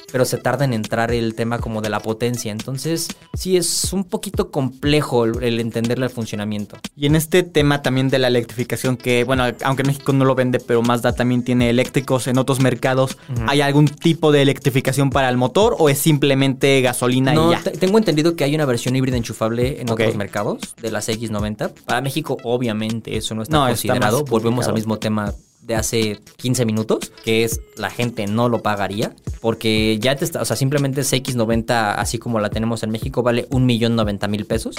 [0.10, 2.50] pero se tarda en entrar el tema como de la potencia.
[2.50, 6.78] Entonces, sí es un poquito complejo el, entenderle el funcionamiento.
[6.96, 10.62] Y en este tema también de la electrificación, que bueno, aunque México no lo vende,
[10.62, 15.36] pero Mazda también tiene eléctricos en otros mercados, ¿hay algún tipo de electrificación para el
[15.36, 17.64] motor o es simplemente gasolina No, y ya?
[17.64, 21.74] te- tengo entendido que hay una versión híbrida enchufable en otros mercados de las X90.
[21.86, 24.24] Para México, obviamente, eso no está No, considerado.
[24.24, 25.17] Volvemos al mismo tema
[25.62, 30.42] de hace 15 minutos, que es la gente no lo pagaría, porque ya te está,
[30.42, 34.46] o sea, simplemente CX90, así como la tenemos en México, vale un millón noventa mil
[34.46, 34.76] pesos.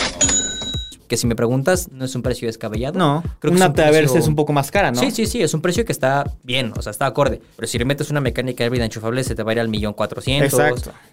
[1.08, 2.98] Que si me preguntas, no es un precio descabellado.
[2.98, 5.00] No, creo que una es un precio- es un poco más cara, ¿no?
[5.00, 7.40] Sí, sí, sí, es un precio que está bien, o sea, está acorde.
[7.56, 9.94] Pero si le metes una mecánica híbrida enchufable, se te va a ir al millón
[9.94, 10.52] cuatrocientos,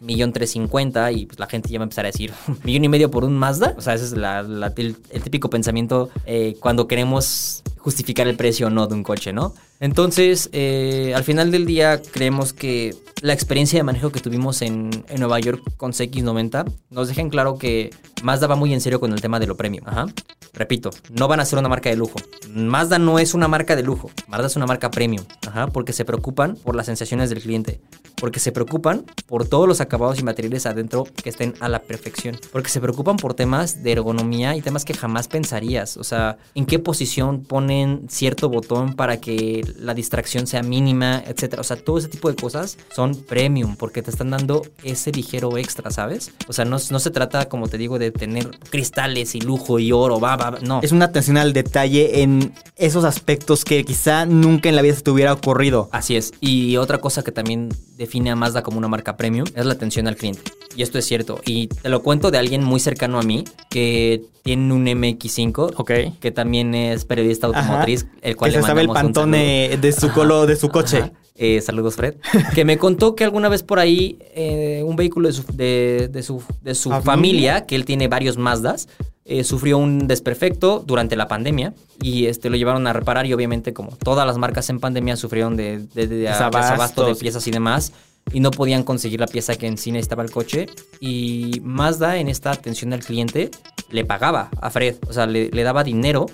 [0.02, 2.32] millón trescientos cincuenta y pues la gente ya va a empezar a decir,
[2.64, 3.74] millón y medio por un Mazda.
[3.78, 8.36] O sea, ese es la- la- el, el típico pensamiento eh, cuando queremos justificar el
[8.36, 9.54] precio o no de un coche, ¿no?
[9.80, 14.90] Entonces, eh, al final del día, creemos que la experiencia de manejo que tuvimos en,
[15.10, 17.92] en Nueva York con CX90 nos deja en claro que
[18.24, 19.86] Mazda va muy en serio con el tema de lo premium.
[19.88, 20.08] Ajá.
[20.54, 22.20] Repito, no van a ser una marca de lujo.
[22.50, 24.10] Mazda no es una marca de lujo.
[24.28, 25.26] Mazda es una marca premium.
[25.48, 25.68] Ajá.
[25.68, 27.82] Porque se preocupan por las sensaciones del cliente.
[28.18, 32.38] Porque se preocupan por todos los acabados y materiales adentro que estén a la perfección.
[32.52, 35.98] Porque se preocupan por temas de ergonomía y temas que jamás pensarías.
[35.98, 41.62] O sea, en qué posición ponen cierto botón para que la distracción sea mínima, etcétera.
[41.62, 45.58] O sea, todo ese tipo de cosas son premium porque te están dando ese ligero
[45.58, 46.32] extra, ¿sabes?
[46.48, 49.92] O sea, no, no se trata, como te digo, de tener cristales y lujo y
[49.92, 50.80] oro, va, va, no.
[50.82, 55.02] Es una atención al detalle en esos aspectos que quizá nunca en la vida se
[55.02, 55.90] te hubiera ocurrido.
[55.92, 56.34] Así es.
[56.40, 57.70] Y otra cosa que también
[58.06, 60.42] define a Mazda como una marca premium es la atención al cliente.
[60.76, 61.40] Y esto es cierto.
[61.46, 65.92] Y te lo cuento de alguien muy cercano a mí que tiene un MX5, Ok.
[66.20, 70.12] que también es periodista automotriz, el cual que le se sabe el pantone de su
[70.12, 70.98] color, de su coche.
[70.98, 71.12] Ajá.
[71.38, 72.16] Eh, saludos, Fred.
[72.54, 76.24] que me contó que alguna vez por ahí eh, un vehículo de su, de, de
[76.24, 77.04] su, de su ¿Familia?
[77.12, 78.88] familia, que él tiene varios Mazdas,
[79.26, 83.74] eh, sufrió un desperfecto durante la pandemia y este, lo llevaron a reparar y obviamente
[83.74, 87.92] como todas las marcas en pandemia sufrieron de, de, de- desabasto de piezas y demás
[88.32, 90.68] y no podían conseguir la pieza que en sí necesitaba el coche
[91.00, 93.50] y Mazda en esta atención al cliente
[93.90, 96.26] le pagaba a Fred, o sea, le, le daba dinero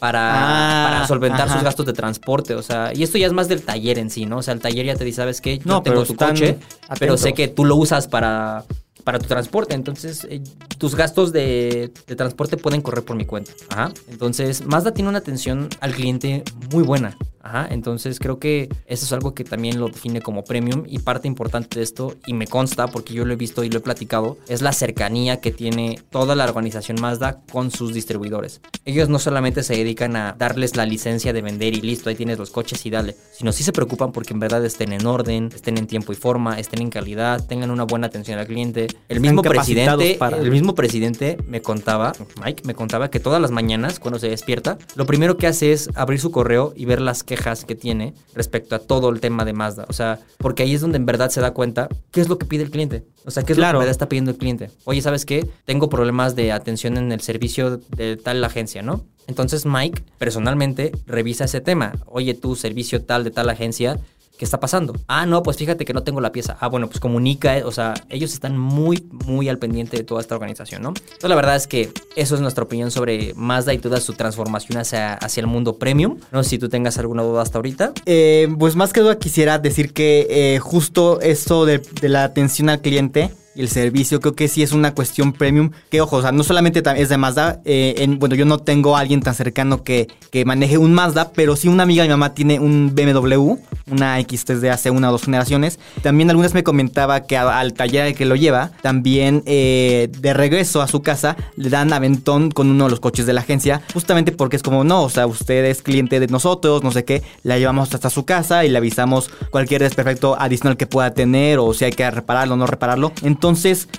[0.00, 1.54] para, Ah, para solventar ajá.
[1.54, 4.26] sus gastos de transporte, o sea, y esto ya es más del taller en sí,
[4.26, 4.38] ¿no?
[4.38, 5.58] O sea, el taller ya te dice, ¿sabes qué?
[5.58, 6.58] Yo No, tengo pero tu coche,
[6.98, 8.64] pero sé que tú lo usas para,
[9.04, 10.42] para tu transporte, entonces eh,
[10.78, 13.52] tus gastos de, de transporte pueden correr por mi cuenta.
[13.70, 13.92] Ajá.
[14.08, 17.16] Entonces, Mazda tiene una atención al cliente muy buena.
[17.42, 17.66] Ajá.
[17.70, 21.78] Entonces, creo que eso es algo que también lo define como premium y parte importante
[21.78, 24.62] de esto, y me consta porque yo lo he visto y lo he platicado, es
[24.62, 28.60] la cercanía que tiene toda la organización Mazda con sus distribuidores.
[28.84, 32.38] Ellos no solamente se dedican a darles la licencia de vender y listo, ahí tienes
[32.38, 35.78] los coches y dale, sino sí se preocupan porque en verdad estén en orden, estén
[35.78, 38.86] en tiempo y forma, estén en calidad, tengan una buena atención al cliente.
[39.08, 42.12] El mismo presidente, para- el mismo presidente me contaba,
[42.44, 45.88] Mike me contaba que todas las mañanas cuando se despierta, lo primero que hace es
[45.94, 49.54] abrir su correo y ver las quejas que tiene respecto a todo el tema de
[49.54, 49.86] Mazda.
[49.88, 52.44] O sea, porque ahí es donde en verdad se da cuenta qué es lo que
[52.46, 53.04] pide el cliente.
[53.24, 53.74] O sea, qué es Claro.
[53.74, 54.70] lo que en verdad está pidiendo el cliente.
[54.84, 55.48] Oye, ¿sabes qué?
[55.64, 59.04] Tengo problemas de atención en el servicio de tal agencia, ¿no?
[59.28, 61.92] Entonces Mike personalmente revisa ese tema.
[62.06, 63.98] Oye, tu servicio tal de tal agencia,
[64.36, 64.94] ¿qué está pasando?
[65.08, 66.56] Ah, no, pues fíjate que no tengo la pieza.
[66.60, 70.20] Ah, bueno, pues comunica, eh, o sea, ellos están muy, muy al pendiente de toda
[70.20, 70.88] esta organización, ¿no?
[70.88, 74.78] Entonces la verdad es que eso es nuestra opinión sobre Mazda y toda su transformación
[74.78, 76.18] hacia, hacia el mundo premium.
[76.30, 77.92] No sé si tú tengas alguna duda hasta ahorita.
[78.06, 82.80] Eh, pues más que duda quisiera decir que eh, justo de, de la atención al
[82.80, 86.32] cliente y el servicio creo que sí es una cuestión premium que ojo, o sea,
[86.32, 89.82] no solamente es de Mazda, eh, en- bueno, yo no tengo a alguien tan cercano
[89.84, 93.56] que, que maneje un Mazda, pero sí una amiga de mi mamá tiene un BMW,
[93.90, 95.78] una X3 de hace una o dos generaciones.
[96.02, 100.80] También algunas me comentaba que al taller al que lo lleva, también eh, de regreso
[100.82, 104.32] a su casa le dan aventón con uno de los coches de la agencia, justamente
[104.32, 107.58] porque es como, no, o sea, usted es cliente de nosotros, no sé qué, la
[107.58, 111.84] llevamos hasta su casa y le avisamos cualquier desperfecto adicional que pueda tener o si
[111.84, 113.12] hay que repararlo o no repararlo.
[113.22, 113.41] Entonces,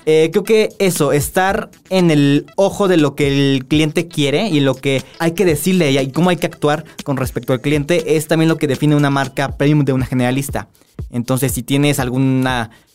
[0.06, 4.60] eh, creo que eso, estar en el ojo de lo que el cliente quiere y
[4.60, 8.26] lo que hay que decirle y cómo hay que actuar con respecto al cliente es
[8.26, 10.68] también lo que define una marca premium de una generalista.
[11.10, 12.46] Entonces, si tienes algún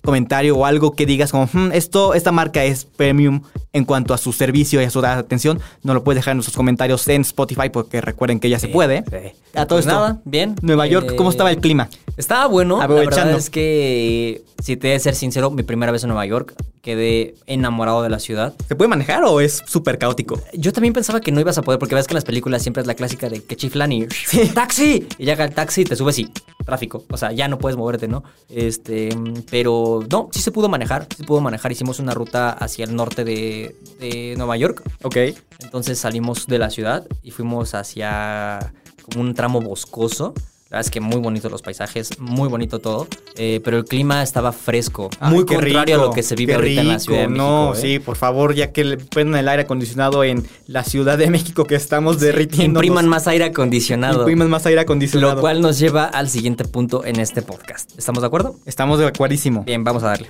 [0.03, 3.41] comentario o algo que digas como, "Hmm, esto, esta marca es premium
[3.73, 6.55] en cuanto a su servicio y a su atención, no lo puedes dejar en nuestros
[6.57, 9.03] comentarios en Spotify porque recuerden que ya se puede.
[9.09, 9.37] Sí.
[9.55, 10.55] A todo Pues esto, nada, bien.
[10.61, 11.89] Nueva York, ¿cómo Eh, estaba el clima?
[12.17, 12.77] Estaba bueno.
[12.79, 13.25] La Aprovechando.
[13.25, 16.53] verdad es que, si te he de ser sincero, mi primera vez en Nueva York,
[16.81, 18.53] quedé enamorado de la ciudad.
[18.67, 20.39] ¿Se puede manejar o es súper caótico?
[20.53, 22.81] Yo también pensaba que no ibas a poder, porque ves que en las películas siempre
[22.81, 24.05] es la clásica de que chiflan y
[24.53, 25.07] ¡taxi!
[25.17, 26.29] Y llega el taxi y te subes y
[26.69, 27.03] tráfico.
[27.09, 28.23] O sea, ya no puedes moverte, ¿no?
[28.49, 29.09] Este,
[29.49, 31.71] pero no, sí se pudo manejar, sí se pudo manejar.
[31.71, 34.83] Hicimos una ruta hacia el norte de, de Nueva York.
[35.03, 35.17] Ok.
[35.59, 40.33] Entonces salimos de la ciudad y fuimos hacia como un tramo boscoso.
[40.69, 43.07] La verdad es que muy bonitos los paisajes, muy bonito todo.
[43.35, 45.09] Eh, pero el clima estaba fresco.
[45.19, 46.99] muy Ay, qué contrario rico, a lo que se vive ahorita en la.
[46.99, 47.43] Ciudad de México.
[47.43, 47.77] No, ¿eh?
[47.81, 51.65] sí, por favor, ya que le ponen el aire acondicionado en la Ciudad de México
[51.65, 52.83] que estamos derritiendo.
[52.83, 54.19] Impriman más aire acondicionado.
[54.19, 55.33] Impriman más aire acondicionado.
[55.33, 57.97] Lo cual nos lleva al siguiente punto en este podcast.
[57.97, 58.55] ¿Estamos de acuerdo?
[58.67, 59.63] Estamos de acuerdísimo.
[59.63, 60.27] Bien, vamos a darle.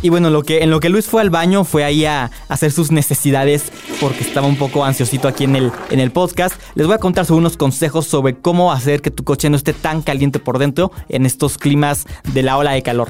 [0.00, 2.70] Y bueno, lo que, en lo que Luis fue al baño fue ahí a hacer
[2.70, 6.54] sus necesidades porque estaba un poco ansiosito aquí en el, en el podcast.
[6.74, 9.72] Les voy a contar sobre unos consejos sobre cómo hacer que tu coche no esté
[9.72, 13.08] tan caliente por dentro en estos climas de la ola de calor.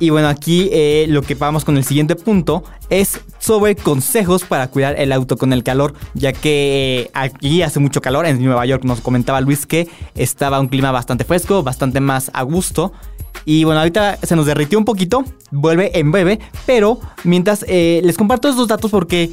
[0.00, 4.68] Y bueno, aquí eh, lo que vamos con el siguiente punto es sobre consejos para
[4.68, 8.64] cuidar el auto con el calor, ya que eh, aquí hace mucho calor, en Nueva
[8.64, 12.94] York nos comentaba Luis que estaba un clima bastante fresco, bastante más a gusto.
[13.44, 18.16] Y bueno, ahorita se nos derritió un poquito, vuelve en breve, pero mientras eh, les
[18.16, 19.30] comparto estos datos porque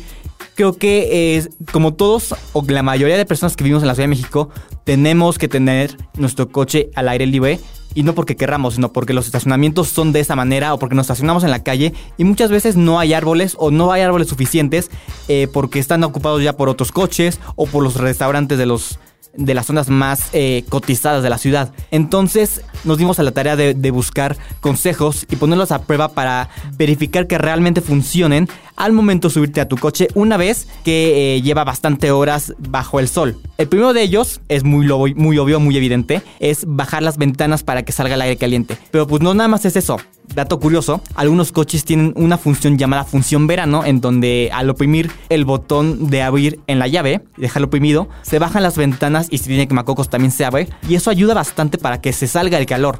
[0.55, 4.05] creo que es como todos o la mayoría de personas que vivimos en la Ciudad
[4.05, 4.49] de México,
[4.83, 7.59] tenemos que tener nuestro coche al aire libre.
[7.93, 11.05] Y no porque querramos, sino porque los estacionamientos son de esa manera o porque nos
[11.05, 14.91] estacionamos en la calle y muchas veces no hay árboles o no hay árboles suficientes
[15.27, 18.99] eh, porque están ocupados ya por otros coches o por los restaurantes de los
[19.37, 21.71] de las zonas más eh, cotizadas de la ciudad.
[21.91, 27.25] Entonces nos dimos a la tarea de, buscar consejos y ponerlos a prueba para verificar
[27.25, 31.63] que realmente funcionen al momento de subirte a tu coche una vez que eh, lleva
[31.63, 33.37] bastante horas bajo el sol.
[33.57, 37.83] El primero de ellos es muy, muy obvio, muy evidente, es bajar las ventanas para
[37.83, 38.77] que salga el aire caliente.
[38.91, 39.97] Pero pues no nada más es eso.
[40.33, 45.45] Dato curioso, algunos coches tienen una función llamada función verano, en donde al oprimir el
[45.45, 49.67] botón de abrir en la llave, dejarlo oprimido, se bajan las ventanas y si tiene
[49.67, 50.69] quemacocos también se abre.
[50.87, 52.99] Y eso ayuda bastante para que se salga el calor.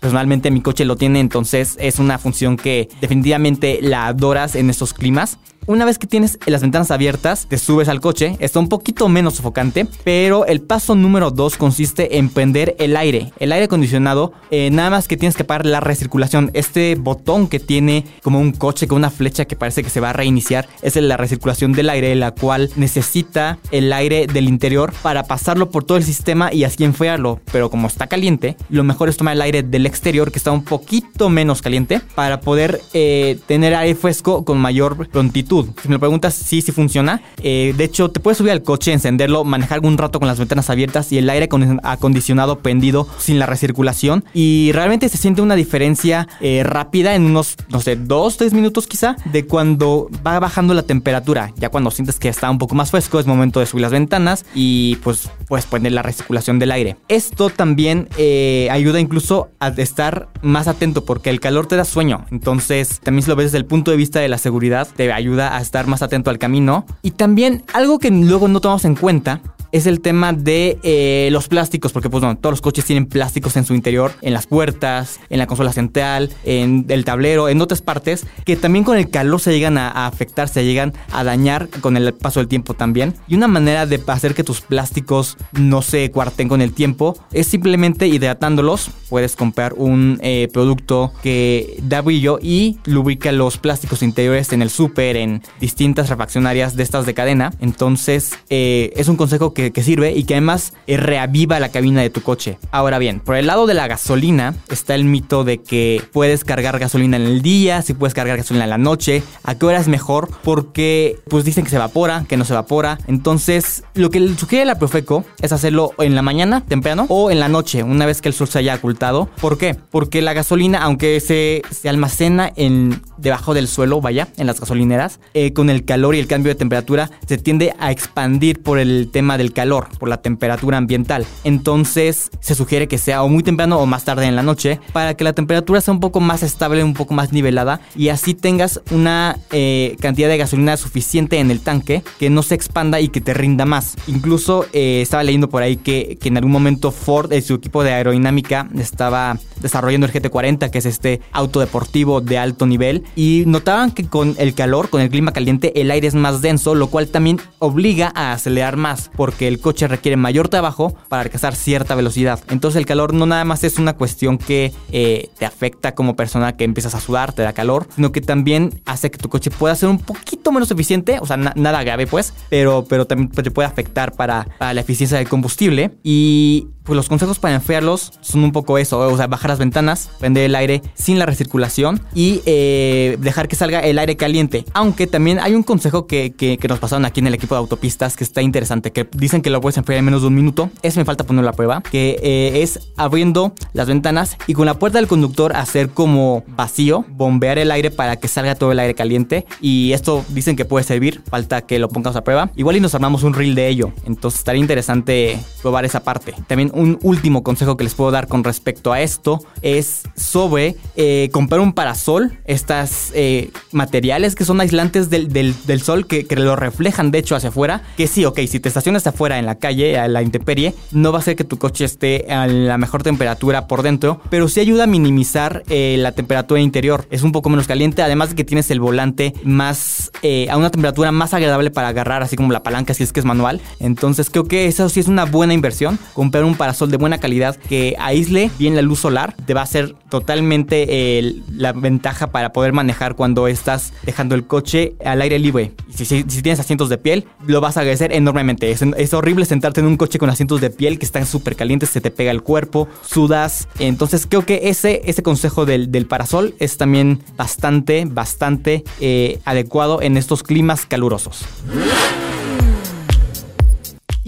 [0.00, 4.94] Personalmente mi coche lo tiene, entonces es una función que definitivamente la adoras en estos
[4.94, 5.38] climas.
[5.68, 9.34] Una vez que tienes las ventanas abiertas, te subes al coche, está un poquito menos
[9.34, 13.34] sofocante, pero el paso número 2 consiste en prender el aire.
[13.38, 16.50] El aire acondicionado, eh, nada más que tienes que apagar la recirculación.
[16.54, 20.08] Este botón que tiene como un coche con una flecha que parece que se va
[20.08, 25.24] a reiniciar, es la recirculación del aire, la cual necesita el aire del interior para
[25.24, 27.40] pasarlo por todo el sistema y así enfriarlo.
[27.52, 30.64] Pero como está caliente, lo mejor es tomar el aire del exterior, que está un
[30.64, 35.57] poquito menos caliente, para poder eh, tener aire fresco con mayor prontitud.
[35.82, 37.22] Si me lo preguntas, sí, sí funciona.
[37.42, 40.70] Eh, de hecho, te puedes subir al coche, encenderlo, manejar un rato con las ventanas
[40.70, 41.48] abiertas y el aire
[41.82, 44.24] acondicionado prendido sin la recirculación.
[44.34, 48.86] Y realmente se siente una diferencia eh, rápida en unos, no sé, dos, tres minutos
[48.86, 51.52] quizá, de cuando va bajando la temperatura.
[51.56, 54.44] Ya cuando sientes que está un poco más fresco, es momento de subir las ventanas
[54.54, 56.96] y pues puedes poner la recirculación del aire.
[57.08, 62.26] Esto también eh, ayuda incluso a estar más atento porque el calor te da sueño.
[62.30, 65.47] Entonces, también si lo ves desde el punto de vista de la seguridad, te ayuda
[65.56, 66.84] a estar más atento al camino.
[67.02, 69.40] Y también algo que luego no tomamos en cuenta
[69.72, 73.56] es el tema de eh, los plásticos, porque pues bueno, todos los coches tienen plásticos
[73.56, 77.82] en su interior, en las puertas, en la consola central, en el tablero, en otras
[77.82, 81.96] partes, que también con el calor se llegan a, afectar, se llegan a dañar con
[81.96, 83.14] el paso del tiempo también.
[83.28, 87.46] Y una manera de hacer que tus plásticos no se cuarten con el tiempo es
[87.46, 88.90] simplemente hidratándolos.
[89.08, 94.70] Puedes comprar un eh, producto que da brillo y lubrica los plásticos interiores en el
[94.70, 97.52] súper, en distintas refaccionarias de estas de cadena.
[97.60, 102.02] Entonces, eh, es un consejo que, que, sirve y que además eh, reaviva la cabina
[102.02, 102.58] de tu coche.
[102.70, 106.78] Ahora bien, por el lado de la gasolina está el mito de que puedes cargar
[106.78, 109.88] gasolina en el día, si puedes cargar gasolina en la noche, a qué hora es
[109.88, 112.98] mejor, porque pues dicen que se evapora, que no se evapora.
[113.06, 117.48] Entonces, lo que sugiere la Profeco es hacerlo en la mañana, temprano, o en la
[117.48, 119.28] noche, una vez que el sol se haya ocultado.
[119.40, 119.74] ¿Por qué?
[119.74, 125.20] Porque la gasolina, aunque se, se almacena en, debajo del suelo, vaya, en las gasolineras,
[125.34, 129.10] eh, con el calor y el cambio de temperatura, se tiende a expandir por el
[129.12, 131.26] tema del calor, por la temperatura ambiental.
[131.44, 135.14] Entonces, se sugiere que sea o muy temprano o más tarde en la noche, para
[135.14, 138.80] que la temperatura sea un poco más estable, un poco más nivelada, y así tengas
[138.90, 143.20] una eh, cantidad de gasolina suficiente en el tanque que no se expanda y que
[143.20, 143.96] te rinda más.
[144.06, 147.84] Incluso eh, estaba leyendo por ahí que, que en algún momento Ford, en su equipo
[147.84, 153.44] de aerodinámica, estaba desarrollando el GT40, que es este auto deportivo de alto nivel, y
[153.46, 156.88] notaban que con el calor, con el clima caliente, el aire es más denso, lo
[156.88, 161.94] cual también obliga a acelerar más, porque el coche requiere mayor trabajo para alcanzar cierta
[161.94, 162.40] velocidad.
[162.48, 166.56] Entonces el calor no nada más es una cuestión que eh, te afecta como persona
[166.56, 169.74] que empiezas a sudar, te da calor, sino que también hace que tu coche pueda
[169.74, 173.50] ser un poquito menos eficiente, o sea, na nada grave pues, pero, pero también te
[173.50, 175.92] puede afectar para la eficiencia del combustible.
[176.02, 180.08] Y pues los consejos para enfriarlos son un poco eso, o sea, bajar las ventanas,
[180.18, 184.64] prender el aire sin la recirculación y eh, dejar que salga el aire caliente.
[184.72, 188.16] Aunque también hay un consejo que, que, nos pasaron aquí en el equipo de autopistas
[188.16, 190.70] que está interesante, que dicen que lo puedes enfriar en menos de un minuto.
[190.80, 194.78] Eso me falta ponerlo a prueba, que eh, es abriendo las ventanas y con la
[194.78, 198.94] puerta del conductor hacer como vacío, bombear el aire para que salga todo el aire
[198.94, 199.44] caliente.
[199.60, 202.50] Y esto dicen que puede servir, falta que lo pongamos a prueba.
[202.56, 206.32] Igual y nos armamos un reel de ello, entonces estaría interesante probar esa parte.
[206.46, 211.28] También un último consejo que les puedo dar con respecto a esto es sobre eh,
[211.32, 216.56] comprar un parasol, estas eh, materiales que son aislantes del, del- sol, que, que lo
[216.56, 219.98] reflejan de hecho hacia afuera, que sí, ok, si te estacionas afuera en la calle,
[219.98, 223.66] a la intemperie, no va a ser que tu coche esté a la mejor temperatura
[223.66, 227.66] por dentro, pero sí ayuda a minimizar eh, la temperatura interior, es un poco menos
[227.66, 230.10] caliente, además de que tienes el volante más,
[230.50, 233.26] a una temperatura más agradable para agarrar, así como la palanca si es que es
[233.26, 237.18] manual, entonces creo que eso sí es una buena inversión, comprar un parasol de buena
[237.18, 242.28] calidad que aísle bien la luz solar, te va a ser totalmente eh, la ventaja
[242.30, 245.72] para poder manejar cuando estás dejando el coche al aire libre.
[245.94, 248.70] Si- si tienes asientos de piel, lo vas a agradecer enormemente.
[248.70, 251.90] Es, es horrible sentarte en un coche con asientos de piel que están súper calientes,
[251.90, 253.68] se te pega el cuerpo, sudas.
[253.78, 260.00] Entonces creo que ese, ese consejo del, del parasol es también bastante, bastante eh, adecuado
[260.02, 261.44] en estos climas calurosos.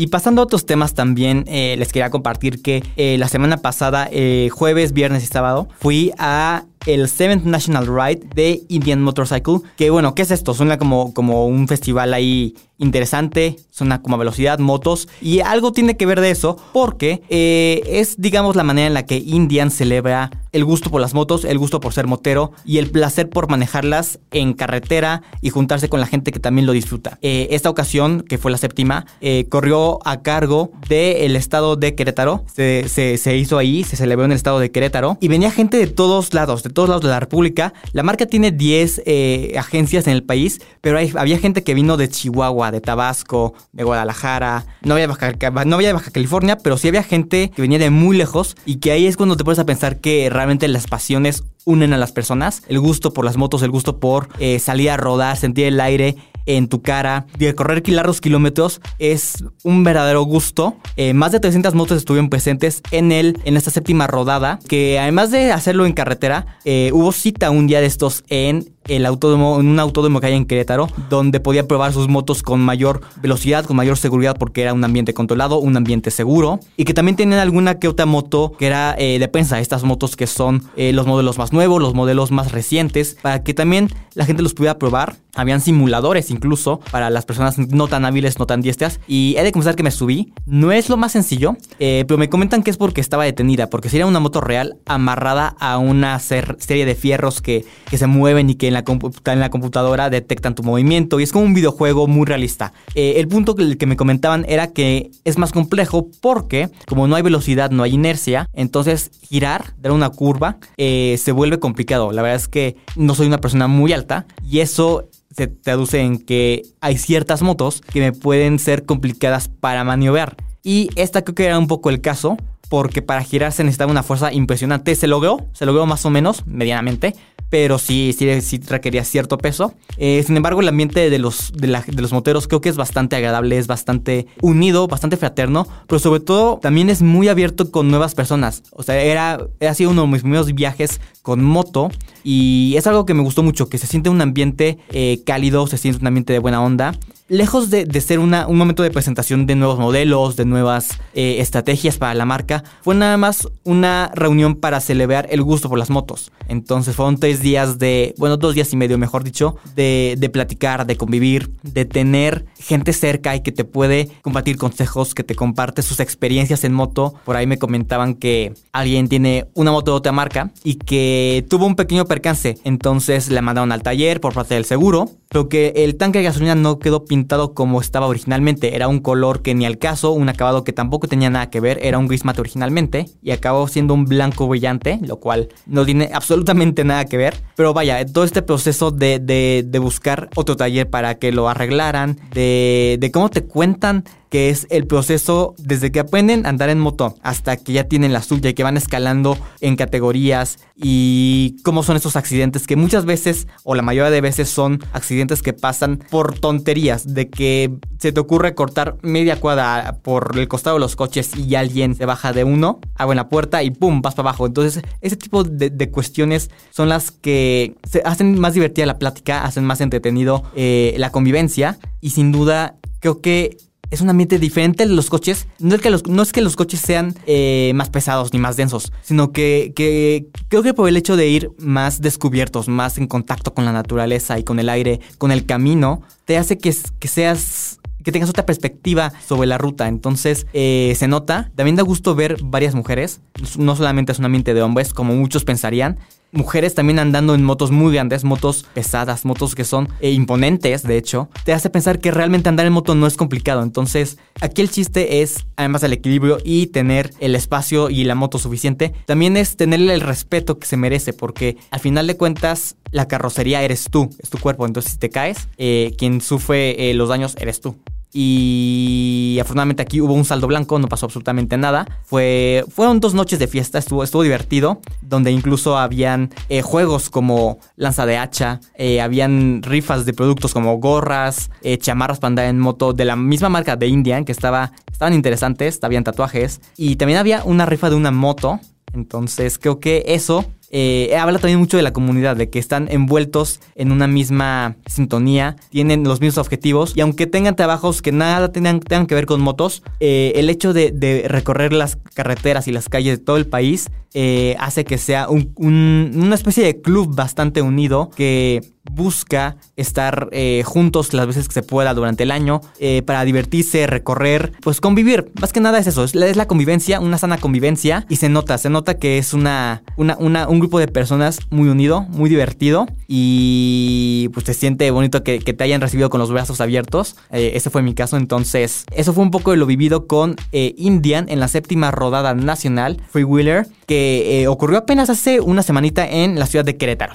[0.00, 4.08] Y pasando a otros temas también, eh, les quería compartir que eh, la semana pasada,
[4.10, 9.58] eh, jueves, viernes y sábado, fui a el 7th National Ride de Indian Motorcycle.
[9.76, 10.54] Que bueno, ¿qué es esto?
[10.54, 15.08] Suena como, como un festival ahí interesante, suena como velocidad, motos.
[15.20, 19.06] Y algo tiene que ver de eso porque eh, es, digamos, la manera en la
[19.06, 22.90] que Indian celebra el gusto por las motos, el gusto por ser motero y el
[22.90, 27.18] placer por manejarlas en carretera y juntarse con la gente que también lo disfruta.
[27.22, 32.44] Eh, esta ocasión, que fue la séptima, eh, corrió a cargo del estado de Querétaro.
[32.52, 35.18] Se, se- hizo ahí, se celebró en el estado de Querétaro.
[35.20, 37.72] Y venía gente de todos lados, de todos lados de la República.
[37.92, 41.96] La marca tiene 10 eh, agencias en el país, pero hay- había gente que vino
[41.96, 44.66] de Chihuahua, de Tabasco, de Guadalajara.
[44.82, 47.90] No había, de Baja, no había Baja California, pero sí había gente que venía de
[47.90, 51.44] muy lejos y que ahí es cuando te pones a pensar que realmente las pasiones
[51.64, 52.62] unen a las personas.
[52.68, 56.16] El gusto por las motos, el gusto por eh, salir a rodar, sentir el aire
[56.46, 60.76] en tu cara, de correr largos kilómetros, es un verdadero gusto.
[60.96, 65.30] Eh, más de 300 motos estuvieron presentes en, el, en esta séptima rodada, que además
[65.30, 69.68] de hacerlo en carretera, eh, hubo cita un día de estos en el autódromo, en
[69.68, 73.76] un autódromo que hay en Querétaro, donde podía probar sus motos con mayor velocidad, con
[73.76, 77.78] mayor seguridad, porque era un ambiente controlado, un ambiente seguro, y que también tenían alguna
[77.78, 81.38] que otra moto que era eh, de prensa, estas motos que son eh, los modelos
[81.38, 85.16] más nuevos, los modelos más recientes, para que también la gente los pudiera probar.
[85.36, 89.52] Habían simuladores incluso para las personas no tan hábiles, no tan diestras, y he de
[89.52, 90.32] confesar que me subí.
[90.44, 93.88] No es lo más sencillo, eh, pero me comentan que es porque estaba detenida, porque
[93.88, 98.08] si era una moto real amarrada a una ser- serie de fierros que, que se
[98.08, 101.44] mueven y que en la, compu- en la computadora detectan tu movimiento y es como
[101.44, 102.72] un videojuego muy realista.
[102.94, 107.16] Eh, el punto que, que me comentaban era que es más complejo porque como no
[107.16, 112.12] hay velocidad, no hay inercia, entonces girar, dar una curva, eh, se vuelve complicado.
[112.12, 116.18] La verdad es que no soy una persona muy alta y eso se traduce en
[116.18, 120.36] que hay ciertas motos que me pueden ser complicadas para maniobrar.
[120.62, 122.36] Y esta creo que era un poco el caso,
[122.68, 124.94] porque para girar se necesitaba una fuerza impresionante.
[124.94, 127.14] Se logró, se logró más o menos, medianamente,
[127.50, 129.74] pero sí, sí, requería cierto peso.
[129.96, 133.58] Eh, sin embargo, el ambiente de los, de los moteros creo que es bastante agradable,
[133.58, 138.62] es bastante unido, bastante fraterno, pero sobre todo también es muy abierto con nuevas personas.
[138.70, 141.90] O sea, era, ha sido uno de mis primeros viajes con moto
[142.22, 145.76] y es algo que me gustó mucho, que se siente un ambiente eh, cálido, se
[145.76, 146.94] siente un ambiente de buena onda.
[147.30, 151.36] Lejos de, de ser una- un momento de presentación de nuevos modelos, de nuevas eh,
[151.38, 155.90] estrategias para la marca, fue nada más una reunión para celebrar el gusto por las
[155.90, 156.32] motos.
[156.48, 160.86] Entonces fueron tres días de, bueno, dos días y medio, mejor dicho, de, de platicar,
[160.86, 165.82] de convivir, de tener gente cerca y que te puede compartir consejos, que te comparte
[165.82, 167.14] sus experiencias en moto.
[167.24, 171.66] Por ahí me comentaban que alguien tiene una moto de otra marca y que tuvo
[171.66, 172.58] un pequeño percance.
[172.64, 176.56] Entonces la mandaron al taller por parte del seguro, pero que el tanque de gasolina
[176.56, 177.19] no quedó pintado
[177.54, 178.74] como estaba originalmente.
[178.76, 181.78] Era un color que ni al caso, un acabado que tampoco tenía nada que ver,
[181.82, 186.10] era un gris mate originalmente y acabó siendo un blanco brillante, lo cual no tiene
[186.14, 187.42] absolutamente nada que ver.
[187.56, 192.18] Pero vaya, todo este proceso de, de- de buscar otro taller para que lo arreglaran,
[192.32, 196.78] de, de cómo te cuentan que es el proceso desde que aprenden a andar en
[196.78, 201.82] moto hasta que ya tienen la suya y que van escalando en categorías y cómo
[201.82, 205.98] son esos accidentes que muchas veces o la mayoría de veces son accidentes que pasan
[206.10, 210.96] por tonterías de que se te ocurre cortar media cuadra por el costado de los
[210.96, 214.46] coches y alguien se baja de uno, abre la puerta y pum, vas para abajo.
[214.46, 219.64] Entonces ese tipo de, cuestiones son las que se hacen más divertida la plática, hacen
[219.64, 223.56] más entretenido eh, la convivencia y sin duda creo que
[223.90, 225.46] es un ambiente diferente de los coches.
[225.58, 228.56] No es que los, no es que los coches sean eh, más pesados ni más
[228.56, 233.06] densos, sino que, que creo que por el hecho de ir más descubiertos, más en
[233.06, 237.08] contacto con la naturaleza y con el aire, con el camino, te hace que, que
[237.08, 239.88] seas que tengas otra perspectiva sobre la ruta.
[239.88, 241.50] Entonces, eh, se nota.
[241.54, 243.20] También da gusto ver varias mujeres.
[243.58, 245.98] No solamente es un ambiente de hombres, como muchos pensarían.
[246.32, 250.96] Mujeres también andando en motos muy grandes, motos pesadas, motos que son eh, imponentes, de
[250.96, 251.28] hecho.
[251.44, 253.62] Te hace pensar que realmente andar en moto no es complicado.
[253.62, 258.38] Entonces, aquí el chiste es, además del equilibrio y tener el espacio y la moto
[258.38, 263.08] suficiente, también es tenerle el respeto que se merece, porque al final de cuentas, la
[263.08, 264.66] carrocería eres tú, es tu cuerpo.
[264.66, 267.76] Entonces, si te caes, eh, quien sufre eh, los daños eres tú.
[268.12, 271.86] Y afortunadamente aquí hubo un saldo blanco, no pasó absolutamente nada.
[272.04, 277.58] Fue, fueron dos noches de fiesta, estuvo, estuvo divertido, donde incluso habían eh, juegos como
[277.76, 282.58] lanza de hacha, eh, habían rifas de productos como gorras, eh, chamarras para andar en
[282.58, 286.60] moto de la misma marca de Indian, que estaba, estaban interesantes, habían tatuajes.
[286.76, 288.60] Y también había una rifa de una moto.
[288.92, 293.60] Entonces creo que eso eh, habla también mucho de la comunidad, de que están envueltos
[293.74, 298.80] en una misma sintonía, tienen los mismos objetivos y aunque tengan trabajos que nada tengan,
[298.80, 300.90] tengan que ver con motos, eh, el hecho de,
[301.26, 305.52] recorrer las carreteras y las calles de todo el país eh, hace que sea un,
[305.56, 308.60] un, una especie de club bastante unido que
[308.94, 313.86] busca estar eh, juntos las veces que se pueda durante el año eh, para divertirse,
[313.86, 315.30] recorrer, pues convivir.
[315.40, 318.70] Más que nada es eso, es la, convivencia, una sana convivencia y se nota, se
[318.70, 324.28] nota que es una, una, una, un grupo de personas muy unido, muy divertido y
[324.32, 327.16] pues te siente bonito que, te hayan recibido con los brazos abiertos.
[327.30, 331.26] Eh, ese fue mi caso, entonces eso fue un poco de lo vivido con Indian
[331.28, 336.46] en la séptima rodada nacional, Free Wheeler, que ocurrió apenas hace una semanita en la
[336.46, 337.14] ciudad de Querétaro.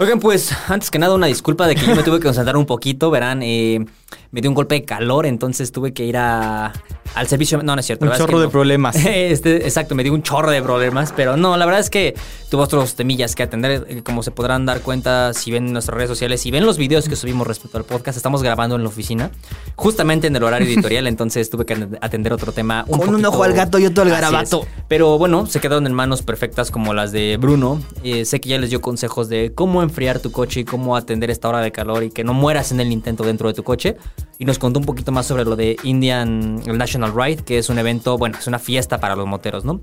[0.00, 2.66] Oigan, pues antes que nada una disculpa de que yo me tuve que concentrar un
[2.66, 3.84] poquito, verán, eh,
[4.30, 6.72] me dio un golpe de calor, entonces tuve que ir a,
[7.14, 7.62] al servicio.
[7.62, 8.04] No, no es cierto.
[8.04, 8.50] Un chorro es de no.
[8.50, 8.96] problemas.
[9.06, 12.14] Este, exacto, me dio un chorro de problemas, pero no, la verdad es que
[12.50, 13.86] tuve otros temillas que atender.
[13.88, 17.08] eh, Como se podrán dar cuenta si ven nuestras redes sociales, si ven los videos
[17.08, 19.30] que subimos respecto al podcast, estamos grabando en la oficina,
[19.76, 22.84] justamente en el horario editorial, entonces tuve que atender otro tema.
[22.88, 24.66] Un Con un ojo al gato y otro al garabato.
[24.88, 27.82] Pero bueno, se quedaron en manos perfectas como las de Bruno.
[28.02, 31.30] Eh, sé que ya les dio consejos de cómo enfriar tu coche y cómo atender
[31.30, 33.96] esta hora de calor y que no mueras en el intento dentro de tu coche.
[34.40, 37.78] Y nos contó un poquito más sobre lo de Indian National Ride, que es un
[37.78, 39.80] evento, bueno, es una fiesta para los moteros, ¿no?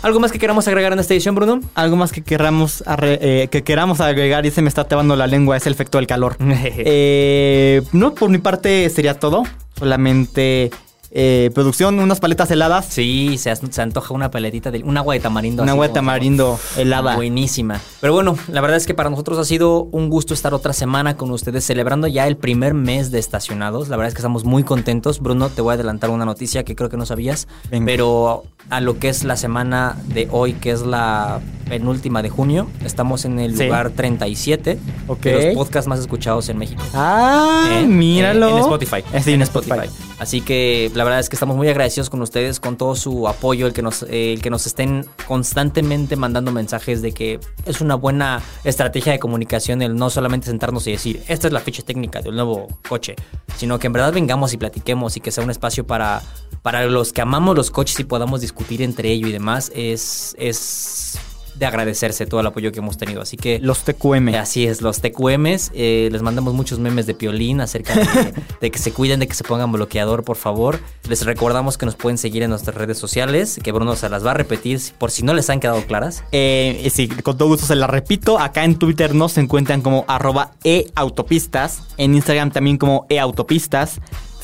[0.00, 1.60] ¿Algo más que queramos agregar en esta edición, Bruno?
[1.74, 5.58] Algo más que queramos, eh, que queramos agregar y se me está trabando la lengua
[5.58, 6.36] es el efecto del calor.
[6.82, 9.42] Eh, no, por mi parte sería todo.
[9.78, 10.70] Solamente
[11.12, 15.20] eh, producción, unas paletas heladas, Sí, se, se antoja una paletita de un agua de
[15.20, 15.62] tamarindo.
[15.62, 17.16] un agua de como- tamarindo helada.
[17.16, 17.80] Buenísima.
[18.00, 21.16] Pero bueno, la verdad es que para nosotros ha sido un gusto estar otra semana
[21.16, 23.88] con ustedes celebrando ya el primer mes de estacionados.
[23.88, 25.20] La verdad es que estamos muy contentos.
[25.20, 27.48] Bruno, te voy a adelantar una noticia que creo que no sabías.
[27.70, 27.86] Venga.
[27.86, 32.68] Pero a lo que es la semana de hoy, que es la penúltima de junio,
[32.84, 33.64] estamos en el Sí.
[33.64, 35.20] lugar 37 Ok.
[35.22, 36.82] de los podcasts más escuchados en México.
[36.94, 37.86] Ah, ¿Eh?
[37.86, 38.48] míralo.
[38.48, 39.04] En, en Spotify.
[39.12, 39.88] Eh, sí, en Spotify.
[40.18, 43.66] Así que la verdad es que estamos muy agradecidos con ustedes, con todo su apoyo,
[43.66, 47.94] el que nos, eh, el que nos estén constantemente mandando mensajes de que es una
[47.94, 52.20] buena estrategia de comunicación el no solamente sentarnos y decir, esta es la ficha técnica
[52.20, 53.16] del nuevo coche,
[53.56, 56.20] sino que en verdad vengamos y platiquemos y que sea un espacio para,
[56.60, 59.72] para los que amamos los coches y podamos discutir entre ello y demás.
[59.74, 61.18] Es, es
[61.54, 63.20] de agradecerse todo el apoyo que hemos tenido.
[63.22, 64.34] Así que Los TQM.
[64.36, 65.70] Así es, los TQMs.
[65.74, 69.34] eh, les mandamos muchos memes de piolín acerca de, de que se cuiden, de que
[69.34, 70.80] se pongan bloqueador, por favor.
[71.08, 74.30] Les recordamos que nos pueden seguir en nuestras redes sociales, que Bruno se las va
[74.32, 76.24] a repetir por si no les han quedado claras.
[76.32, 78.38] Eh, sí, con todo gusto se la repito.
[78.38, 81.82] Acá en Twitter nos encuentran como arroba eautopistas.
[81.96, 84.00] En Instagram también como eautopistas.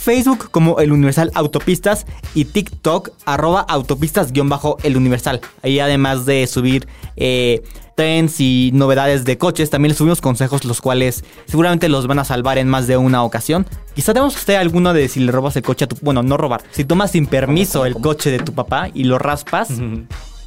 [0.06, 5.40] Facebook como El Universal Autopistas y TikTok arroba autopistas-el Universal.
[5.64, 6.86] Ahí además de subir
[7.16, 7.64] eh,
[7.96, 12.24] trends y novedades de coches, también les subimos consejos los cuales seguramente los van a
[12.24, 13.66] salvar en más de una ocasión.
[13.96, 15.96] Quizá debemos hacer alguno de si le robas el coche a tu...
[16.02, 16.62] Bueno, no robar.
[16.70, 18.04] Si tomas sin permiso cómo, el cómo?
[18.04, 19.70] coche de tu papá y lo raspas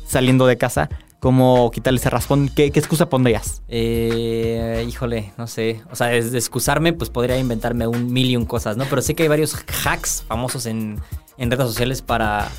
[0.07, 0.89] saliendo de casa,
[1.20, 2.50] ¿cómo quitarle ese raspón?
[2.50, 3.62] ¿Qué, excusa pondrías?
[3.68, 5.82] Eh, híjole, no sé.
[5.92, 8.86] O sea, excusarme, pues podría inventarme un millón cosas, ¿no?
[8.86, 11.00] Pero sé que hay varios hacks famosos en,
[11.38, 12.50] en redes sociales para,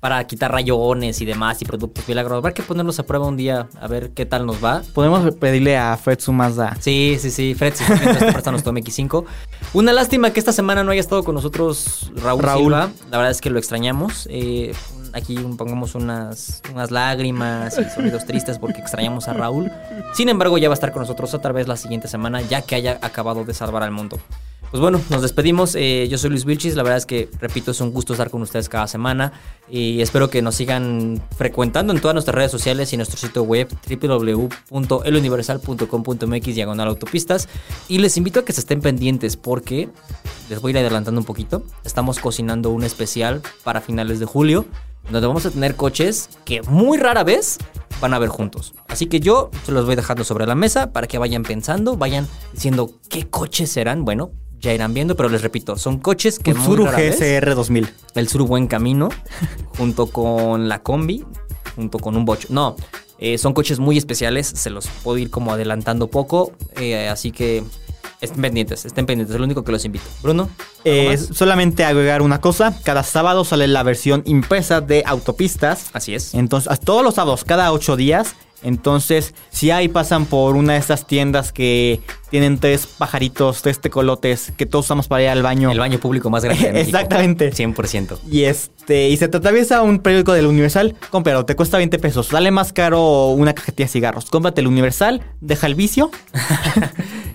[0.00, 2.38] para quitar rayones y demás y productos milagros.
[2.38, 4.82] Habrá que ponerlos a prueba un día, a ver qué tal nos va.
[4.94, 6.76] Podemos pedirle a Fred su Mazda.
[6.80, 7.54] Sí, sí, sí.
[7.60, 7.84] Esto,
[8.32, 9.24] préstanos tu MX5.
[9.74, 12.62] Una lástima que esta semana no haya estado con nosotros Raúl, Raúl.
[12.62, 12.90] Silva.
[13.10, 14.26] La verdad es que lo extrañamos.
[14.30, 14.74] Eh,
[15.12, 19.70] aquí pongamos unas, unas lágrimas y sonidos tristes porque extrañamos a Raúl.
[20.14, 22.74] Sin embargo, ya va a estar con nosotros otra vez la siguiente semana, ya que
[22.74, 24.18] haya acabado de salvar al mundo.
[24.70, 25.74] Pues bueno, nos despedimos.
[25.74, 26.76] Eh, yo soy Luis Vilchis.
[26.76, 29.32] La verdad es que, repito, es un gusto estar con ustedes cada semana.
[29.68, 33.66] Y espero que nos sigan frecuentando en todas nuestras redes sociales y nuestro sitio web
[33.88, 37.48] www.eluniversal.com.mx diagonal autopistas.
[37.88, 39.88] Y les invito a que se estén pendientes porque,
[40.48, 44.66] les voy a ir adelantando un poquito, estamos cocinando un especial para finales de julio
[45.10, 47.58] donde vamos a tener coches que muy rara vez
[48.00, 48.74] van a ver juntos.
[48.88, 52.28] Así que yo se los voy dejando sobre la mesa para que vayan pensando, vayan
[52.52, 54.04] diciendo qué coches serán.
[54.04, 57.88] Bueno, ya irán viendo, pero les repito, son coches que muy rara vez- GSR 2000.
[58.14, 59.08] el Sur Buen Camino,
[59.76, 61.24] junto con la Combi,
[61.76, 62.48] junto con un Bocho.
[62.50, 62.76] No,
[63.18, 67.62] eh, son coches muy especiales, se los puedo ir como adelantando poco, eh, así que
[68.20, 70.04] estén pendientes, estén pendientes, es lo único que los invito.
[70.22, 70.52] Bruno, ¿algo
[70.84, 75.86] Eh, solamente agregar una cosa, cada sábado sale la versión impresa de autopistas.
[75.94, 76.34] así es.
[76.34, 78.34] Entonces, todos los sábados, cada ocho días.
[78.62, 82.00] Entonces, si ahí pasan por una de estas tiendas que
[82.30, 85.70] tienen tres pajaritos, tres tecolotes, que todos usamos para ir al baño.
[85.70, 86.98] El baño público más grande de México.
[86.98, 87.52] Exactamente.
[87.52, 88.18] 100%.
[88.30, 92.28] Y este, y se te atraviesa un periódico del Universal, cómpralo, te cuesta 20 pesos.
[92.28, 94.26] Sale más caro una cajetilla de cigarros.
[94.26, 96.10] Cómprate el Universal, deja el vicio.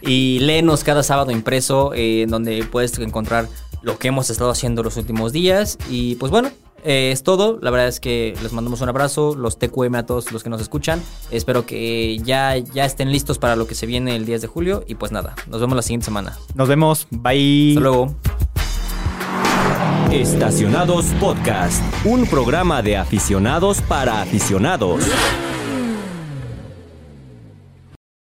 [0.08, 3.48] Y léenos cada sábado impreso, eh, en donde puedes encontrar
[3.82, 5.78] lo que hemos estado haciendo los últimos días.
[5.90, 6.52] Y pues bueno,
[6.86, 7.60] eh, es todo.
[7.62, 10.62] La verdad es que les mandamos un abrazo, los TQM a todos los que nos
[10.62, 11.02] escuchan.
[11.32, 14.84] Espero que ya, ya estén listos para lo que se viene el 10 de julio.
[14.88, 16.38] Y pues nada, nos vemos la siguiente semana.
[16.54, 17.72] Nos vemos, bye.
[17.72, 18.16] Hasta luego.
[20.12, 25.04] Estacionados Podcast, un programa de aficionados para aficionados.